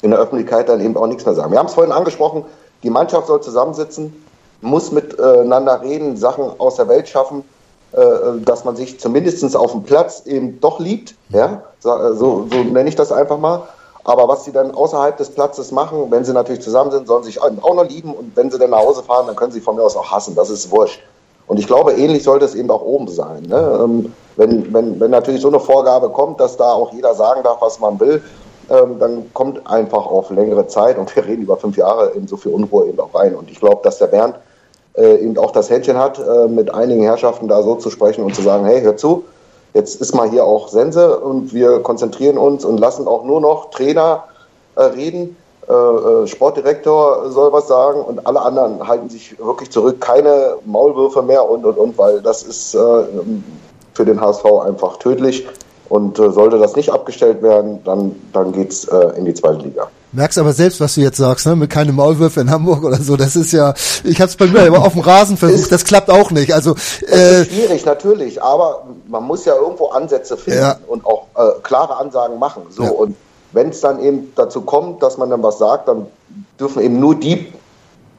[0.03, 1.53] in der Öffentlichkeit dann eben auch nichts mehr sagen.
[1.53, 2.45] Wir haben es vorhin angesprochen,
[2.83, 4.13] die Mannschaft soll zusammensitzen,
[4.61, 7.45] muss miteinander reden, Sachen aus der Welt schaffen,
[7.93, 7.99] äh,
[8.45, 11.15] dass man sich zumindest auf dem Platz eben doch liebt.
[11.31, 11.63] Ja?
[11.81, 13.63] So, so nenne ich das einfach mal.
[14.05, 17.33] Aber was sie dann außerhalb des Platzes machen, wenn sie natürlich zusammen sind, sollen sie
[17.33, 18.15] sich auch noch lieben.
[18.15, 20.35] Und wenn sie dann nach Hause fahren, dann können sie von mir aus auch hassen.
[20.35, 21.01] Das ist wurscht.
[21.47, 23.43] Und ich glaube, ähnlich sollte es eben auch oben sein.
[23.43, 23.81] Ne?
[23.83, 27.61] Ähm, wenn, wenn, wenn natürlich so eine Vorgabe kommt, dass da auch jeder sagen darf,
[27.61, 28.23] was man will,
[28.71, 32.37] ähm, dann kommt einfach auf längere Zeit, und wir reden über fünf Jahre, eben so
[32.37, 33.35] viel Unruhe eben auch rein.
[33.35, 34.37] Und ich glaube, dass der Bernd
[34.97, 38.35] äh, eben auch das Händchen hat, äh, mit einigen Herrschaften da so zu sprechen und
[38.35, 39.25] zu sagen, hey, hör zu,
[39.75, 43.71] jetzt ist mal hier auch Sense und wir konzentrieren uns und lassen auch nur noch
[43.71, 44.25] Trainer
[44.77, 45.37] äh, reden.
[45.69, 50.01] Äh, äh, Sportdirektor soll was sagen und alle anderen halten sich wirklich zurück.
[50.01, 52.79] Keine Maulwürfe mehr und, und, und, weil das ist äh,
[53.93, 55.47] für den HSV einfach tödlich.
[55.91, 59.89] Und sollte das nicht abgestellt werden, dann, dann geht's äh, in die zweite Liga.
[60.13, 61.55] Merkst aber selbst, was du jetzt sagst, ne?
[61.55, 63.17] Mit keine Maulwürfe in Hamburg oder so.
[63.17, 65.71] Das ist ja, ich habe es bei mir immer auf dem Rasen versucht.
[65.71, 66.55] Das klappt auch nicht.
[66.55, 66.75] Also
[67.07, 70.79] äh, ist schwierig natürlich, aber man muss ja irgendwo Ansätze finden ja.
[70.87, 72.63] und auch äh, klare Ansagen machen.
[72.71, 72.91] So ja.
[72.91, 73.17] und
[73.53, 76.07] wenn es dann eben dazu kommt, dass man dann was sagt, dann
[76.59, 77.53] dürfen eben nur die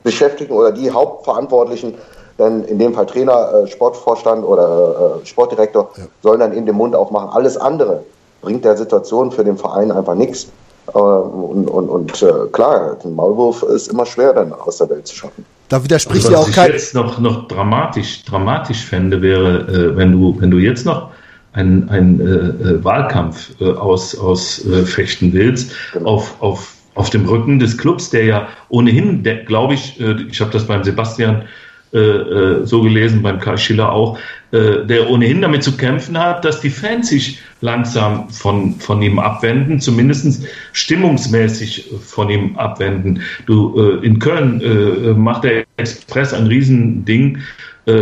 [0.04, 1.96] Beschäftigten oder die Hauptverantwortlichen
[2.38, 6.04] dann in dem Fall Trainer, äh, Sportvorstand oder äh, Sportdirektor, ja.
[6.24, 7.30] sollen dann eben den Mund aufmachen.
[7.30, 8.04] Alles andere
[8.42, 10.48] bringt der Situation für den Verein einfach nichts.
[10.94, 15.08] Äh, und, und, und äh, klar, ein Maulwurf ist immer schwer dann aus der Welt
[15.08, 15.46] zu schaffen.
[15.70, 16.64] Da widerspricht also, ja auch kein.
[16.64, 20.86] Was ich jetzt noch, noch dramatisch, dramatisch fände, wäre, äh, wenn du, wenn du jetzt
[20.86, 21.12] noch
[21.54, 26.10] einen, einen äh, äh Wahlkampf äh, aus, ausfechten willst genau.
[26.12, 30.68] auf, auf, auf dem Rücken des Clubs, der ja ohnehin, glaube ich, ich habe das
[30.68, 31.44] beim Sebastian
[31.92, 34.20] äh, äh, so gelesen, beim Karl Schiller auch,
[34.52, 39.20] äh, der ohnehin damit zu kämpfen hat, dass die Fans sich langsam von, von ihm
[39.20, 43.22] abwenden, zumindest stimmungsmäßig von ihm abwenden.
[43.46, 47.38] Du, äh, in Köln äh, macht der Express ein Riesending,
[47.86, 47.94] äh,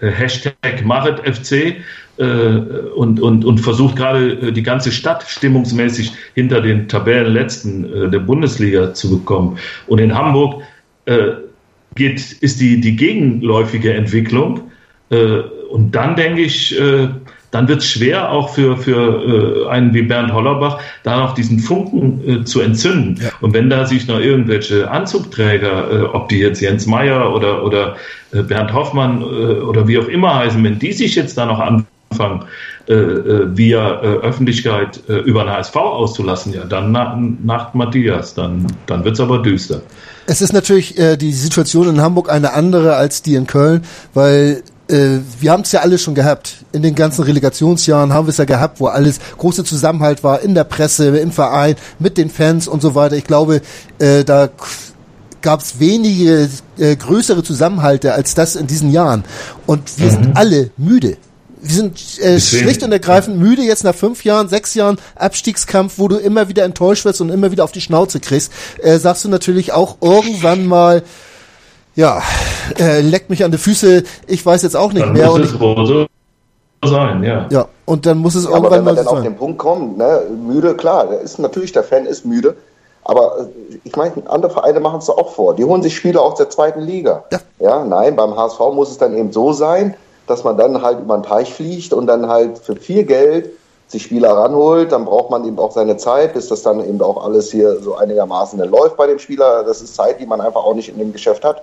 [0.00, 1.76] Hashtag MachetFC,
[2.16, 8.94] äh, und, und, und versucht gerade die ganze Stadt stimmungsmäßig hinter den Tabellenletzten der Bundesliga
[8.94, 9.58] zu bekommen.
[9.86, 10.62] Und in Hamburg
[11.94, 14.70] geht, ist die, die gegenläufige Entwicklung.
[15.10, 15.42] Äh,
[15.74, 17.08] und dann denke ich, äh,
[17.50, 21.58] dann wird es schwer auch für, für äh, einen wie Bernd Hollerbach, da noch diesen
[21.58, 23.18] Funken äh, zu entzünden.
[23.20, 23.30] Ja.
[23.40, 27.96] Und wenn da sich noch irgendwelche Anzugträger, äh, ob die jetzt Jens Meyer oder, oder
[28.32, 31.58] äh, Bernd Hoffmann äh, oder wie auch immer heißen, wenn die sich jetzt da noch
[31.58, 32.44] anfangen,
[32.86, 38.34] äh, äh, via äh, Öffentlichkeit äh, über den HSV auszulassen, ja, dann na, nach Matthias,
[38.34, 39.82] dann, dann wird's aber düster.
[40.26, 44.62] Es ist natürlich äh, die Situation in Hamburg eine andere als die in Köln, weil
[44.88, 46.56] äh, wir haben es ja alle schon gehabt.
[46.72, 50.54] In den ganzen Relegationsjahren haben wir es ja gehabt, wo alles große Zusammenhalt war in
[50.54, 53.16] der Presse, im Verein, mit den Fans und so weiter.
[53.16, 53.62] Ich glaube,
[53.98, 54.48] äh, da
[55.42, 59.24] gab es wenige äh, größere Zusammenhalte als das in diesen Jahren.
[59.66, 60.10] Und wir mhm.
[60.10, 61.16] sind alle müde
[61.64, 66.08] wir sind äh, schlicht und ergreifend müde jetzt nach fünf Jahren, sechs Jahren Abstiegskampf, wo
[66.08, 69.30] du immer wieder enttäuscht wirst und immer wieder auf die Schnauze kriegst, äh, sagst du
[69.30, 71.02] natürlich auch irgendwann mal,
[71.94, 72.22] ja,
[72.78, 75.26] äh, leckt mich an die Füße, ich weiß jetzt auch nicht dann mehr.
[75.26, 76.06] Muss und es so
[76.86, 77.46] sein, ja.
[77.50, 79.58] Ja, und dann muss es ja, irgendwann aber wenn man mal dann auf den Punkt
[79.58, 82.56] kommt, ne, müde, klar, der ist natürlich, der Fan ist müde,
[83.04, 85.54] aber äh, ich meine, andere Vereine machen es auch vor.
[85.54, 87.24] Die holen sich Spieler aus der zweiten Liga.
[87.30, 87.38] Ja.
[87.58, 89.94] ja, nein, beim HSV muss es dann eben so sein,
[90.26, 93.50] dass man dann halt über den Teich fliegt und dann halt für viel Geld
[93.86, 97.22] sich Spieler ranholt, dann braucht man eben auch seine Zeit, bis das dann eben auch
[97.22, 99.62] alles hier so einigermaßen läuft bei dem Spieler.
[99.62, 101.62] Das ist Zeit, die man einfach auch nicht in dem Geschäft hat.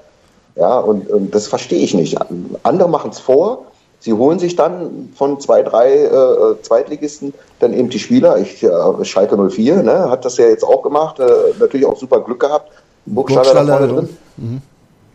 [0.55, 2.17] Ja, und, und das verstehe ich nicht.
[2.63, 3.65] Andere machen es vor.
[3.99, 8.37] Sie holen sich dann von zwei, drei äh, Zweitligisten dann eben die Spieler.
[8.37, 11.19] Ich, äh, Schalke 04 ne, hat das ja jetzt auch gemacht.
[11.19, 11.25] Äh,
[11.59, 12.71] natürlich auch super Glück gehabt.
[13.05, 14.17] Burgstaller da vorne drin.
[14.37, 14.61] Mhm.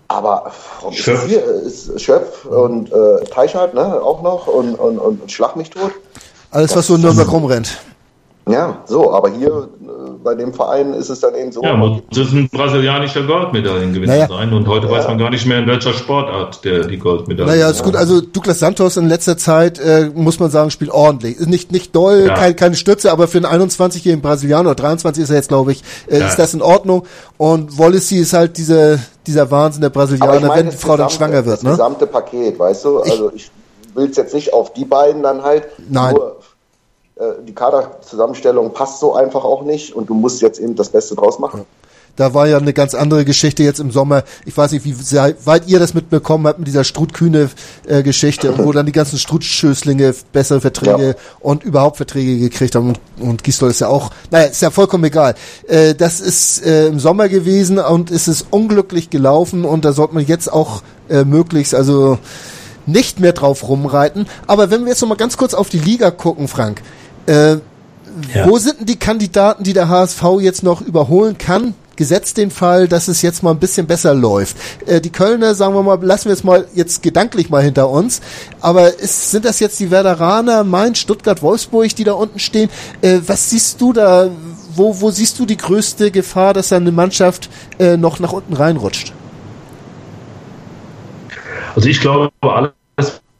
[0.08, 0.52] Aber
[0.92, 1.24] Schöpf.
[1.24, 5.70] Ist hier ist Schöpf und äh, Teichhardt ne, auch noch und, und, und Schlag mich
[5.70, 5.90] tot.
[6.52, 7.80] Alles, was so in Nürnberg rumrennt.
[8.48, 9.48] Ja, so, aber hier
[9.82, 11.62] äh, bei dem Verein ist es dann eben so.
[11.64, 14.28] Ja, muss es ein brasilianischer Goldmedaillengewinner Naja.
[14.28, 17.68] sein und heute weiß man gar nicht mehr, in welcher Sportart der die Goldmedaille Naja,
[17.70, 17.96] ist gut.
[17.96, 21.40] Also Douglas Santos in letzter Zeit, äh, muss man sagen, spielt ordentlich.
[21.40, 22.34] Nicht, nicht doll, Ja.
[22.34, 25.82] kein, keine Stütze, aber für einen 21-jährigen Brasilianer, oder 23 ist er jetzt, glaube ich,
[26.08, 26.28] äh, Ja.
[26.28, 27.02] ist das in Ordnung.
[27.38, 30.96] Und Wallacey ist halt diese, dieser Wahnsinn der Brasilianer, Aber ich meine, wenn die Frau
[30.96, 31.70] dann gesamte- schwanger wird, Das ne?
[31.70, 33.00] gesamte Paket, weißt du?
[33.00, 33.50] Also ich
[33.96, 35.64] will es jetzt nicht auf die beiden dann halt.
[35.90, 36.14] Nein.
[36.14, 36.36] Nur,
[37.46, 41.38] die Kaderzusammenstellung passt so einfach auch nicht und du musst jetzt eben das Beste draus
[41.38, 41.64] machen.
[42.16, 44.24] Da war ja eine ganz andere Geschichte jetzt im Sommer.
[44.46, 44.94] Ich weiß nicht, wie
[45.44, 51.08] weit ihr das mitbekommen habt mit dieser Strutkühne-Geschichte, wo dann die ganzen Strutschöslinge bessere Verträge
[51.08, 51.14] Ja.
[51.40, 52.88] und überhaupt Verträge gekriegt haben.
[52.88, 55.34] Und, und Gisdol ist ja auch, naja, ist ja vollkommen egal.
[55.68, 60.14] Äh, das ist äh, im Sommer gewesen und es ist unglücklich gelaufen und da sollte
[60.14, 62.18] man jetzt auch äh, möglichst, also
[62.86, 64.26] nicht mehr drauf rumreiten.
[64.46, 66.82] Aber wenn wir jetzt noch mal ganz kurz auf die Liga gucken, Frank,
[67.26, 67.56] äh,
[68.34, 68.48] Ja.
[68.48, 71.74] wo sind denn die Kandidaten, die der HSV jetzt noch überholen kann?
[71.96, 74.56] Gesetzt den Fall, dass es jetzt mal ein bisschen besser läuft.
[74.86, 78.20] Äh, die Kölner, sagen wir mal, lassen wir es mal jetzt gedanklich mal hinter uns.
[78.60, 82.68] Aber ist, sind das jetzt die Werderaner, Mainz, Stuttgart, Wolfsburg, die da unten stehen?
[83.00, 84.28] Äh, was siehst du da?
[84.74, 87.48] Wo, wo siehst du die größte Gefahr, dass eine Mannschaft
[87.78, 89.14] äh, noch nach unten reinrutscht?
[91.74, 92.72] Also ich glaube, alles,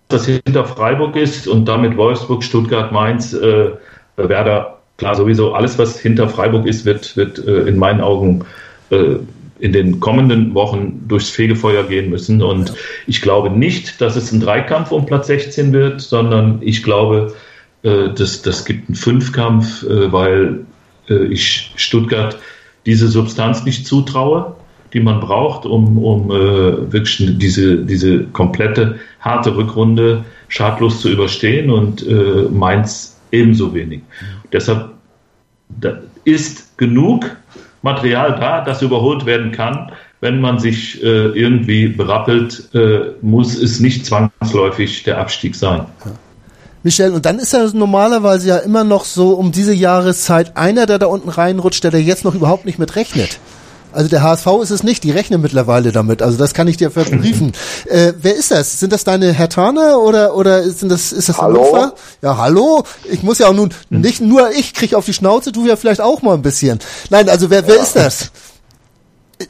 [0.08, 3.70] was hinter Freiburg ist und damit Wolfsburg, Stuttgart, Mainz, äh,
[4.16, 8.44] Werder, klar sowieso, alles, was hinter Freiburg ist, wird, wird äh, in meinen Augen
[8.90, 9.16] äh,
[9.58, 12.42] in den kommenden Wochen durchs Fegefeuer gehen müssen.
[12.42, 12.74] Und
[13.06, 17.34] ich glaube nicht, dass es ein Dreikampf um Platz 16 wird, sondern ich glaube,
[17.82, 20.66] äh, das, das gibt einen Fünfkampf, äh, weil
[21.08, 22.38] äh, ich Stuttgart
[22.84, 24.55] diese Substanz nicht zutraue,
[24.96, 31.70] die man braucht, um, um äh, wirklich diese, diese komplette harte Rückrunde schadlos zu überstehen
[31.70, 34.00] und äh, Mainz ebenso wenig.
[34.54, 34.94] Deshalb
[36.24, 37.26] ist genug
[37.82, 39.92] Material da, das überholt werden kann.
[40.22, 45.82] Wenn man sich äh, irgendwie berappelt, äh, muss es nicht zwangsläufig der Abstieg sein.
[46.82, 50.98] Michel, und dann ist er normalerweise ja immer noch so um diese Jahreszeit einer, der
[50.98, 53.38] da unten reinrutscht, der da jetzt noch überhaupt nicht mit rechnet.
[53.96, 56.20] Also der HSV ist es nicht, die rechnen mittlerweile damit.
[56.20, 57.52] Also das kann ich dir verbriefen.
[57.86, 58.78] äh, wer ist das?
[58.78, 61.64] Sind das deine Hertaner oder oder sind das ist das Hallo?
[61.64, 61.94] Hannover?
[62.20, 62.84] Ja, hallo.
[63.04, 66.02] Ich muss ja auch nun nicht nur ich krieg auf die Schnauze, du ja vielleicht
[66.02, 66.78] auch mal ein bisschen.
[67.08, 68.30] Nein, also wer wer ist das?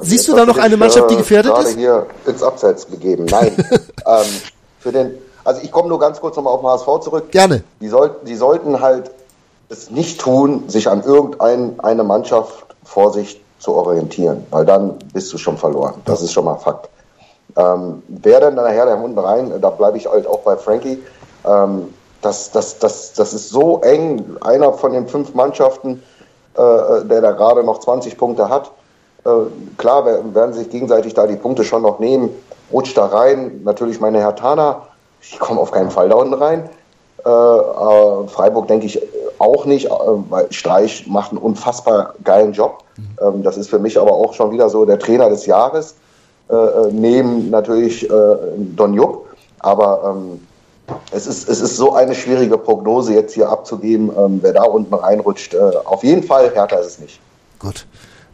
[0.01, 1.77] Siehst du da noch eine Mannschaft, die äh, gefährdet gerade ist?
[1.77, 3.25] hier ins Abseits begeben.
[3.25, 3.51] Nein.
[4.07, 4.25] ähm,
[4.79, 5.11] für den,
[5.43, 7.33] also ich komme nur ganz kurz nochmal auf den HSV zurück.
[7.33, 7.65] Gerne.
[7.81, 9.11] Die, sollten, die sollten halt
[9.69, 15.39] es nicht tun, sich an irgendeine Mannschaft vor sich zu orientieren, weil dann bist du
[15.39, 15.95] schon verloren.
[16.05, 16.89] Das ist schon mal Fakt.
[17.57, 21.03] Ähm, wer denn nachher da unten rein, da bleibe ich halt auch bei Frankie,
[21.47, 26.03] ähm, das, das, das, das ist so eng, einer von den fünf Mannschaften,
[26.55, 28.71] äh, der da gerade noch 20 Punkte hat,
[29.25, 29.31] äh,
[29.79, 32.31] klar wer- werden sich gegenseitig da die Punkte schon noch nehmen,
[32.73, 34.83] rutscht da rein, natürlich meine Hertaner,
[35.21, 36.69] ich komme auf keinen Fall da unten rein,
[37.27, 39.01] Freiburg denke ich
[39.39, 39.91] auch nicht, äh,
[40.31, 42.85] weil Streich macht einen unfassbar geilen Job.
[43.20, 45.97] Ähm, das ist für mich aber auch schon wieder so der Trainer des Jahres,
[46.49, 49.27] äh, äh, neben natürlich äh, Don Jupp.
[49.59, 50.47] Aber ähm,
[51.11, 54.95] es, ist, es ist so eine schwierige Prognose jetzt hier abzugeben, ähm, wer da unten
[54.95, 55.55] reinrutscht.
[55.55, 57.20] Äh, auf jeden Fall härter ist es nicht.
[57.59, 57.87] Gut.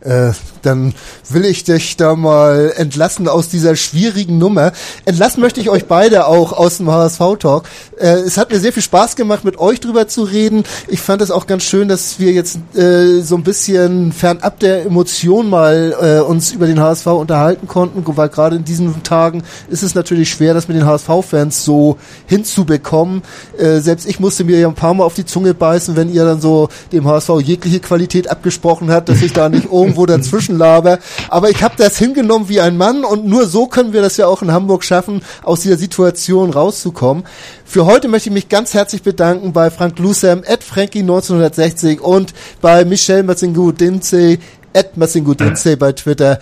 [0.04, 0.32] Äh,
[0.62, 0.94] dann
[1.28, 4.72] will ich dich da mal entlassen aus dieser schwierigen Nummer.
[5.04, 7.68] Entlassen möchte ich euch beide auch aus dem HSV-Talk.
[7.98, 10.64] Äh, es hat mir sehr viel Spaß gemacht, mit euch drüber zu reden.
[10.88, 14.86] Ich fand es auch ganz schön, dass wir jetzt äh, so ein bisschen fernab der
[14.86, 19.82] Emotion mal äh, uns über den HSV unterhalten konnten, weil gerade in diesen Tagen ist
[19.82, 23.22] es natürlich schwer, das mit den HSV-Fans so hinzubekommen.
[23.58, 26.24] Äh, selbst ich musste mir ja ein paar Mal auf die Zunge beißen, wenn ihr
[26.24, 30.98] dann so dem HSV jegliche Qualität abgesprochen habt, dass ich da nicht irgendwo dazwischen laber.
[31.28, 34.26] Aber ich habe das hingenommen wie ein Mann und nur so können wir das ja
[34.26, 37.24] auch in Hamburg schaffen, aus dieser Situation rauszukommen.
[37.64, 42.84] Für heute möchte ich mich ganz herzlich bedanken bei Frank Lusem, at Frankie1960 und bei
[42.84, 44.38] Michel Matzingu-Dinze,
[44.74, 46.38] at Matzingu-Dinze bei Twitter.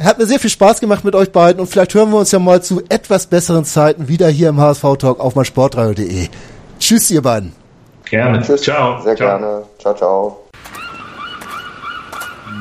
[0.00, 2.38] Hat mir sehr viel Spaß gemacht mit euch beiden und vielleicht hören wir uns ja
[2.38, 6.28] mal zu etwas besseren Zeiten wieder hier im HSV-Talk auf meinsportradio.de.
[6.78, 7.52] Tschüss, ihr beiden.
[8.08, 8.42] Gerne.
[8.42, 8.62] Tschüss.
[8.62, 9.00] Ciao.
[9.02, 9.28] Sehr Ciao.
[9.28, 9.62] gerne.
[9.78, 10.41] Ciao, ciao.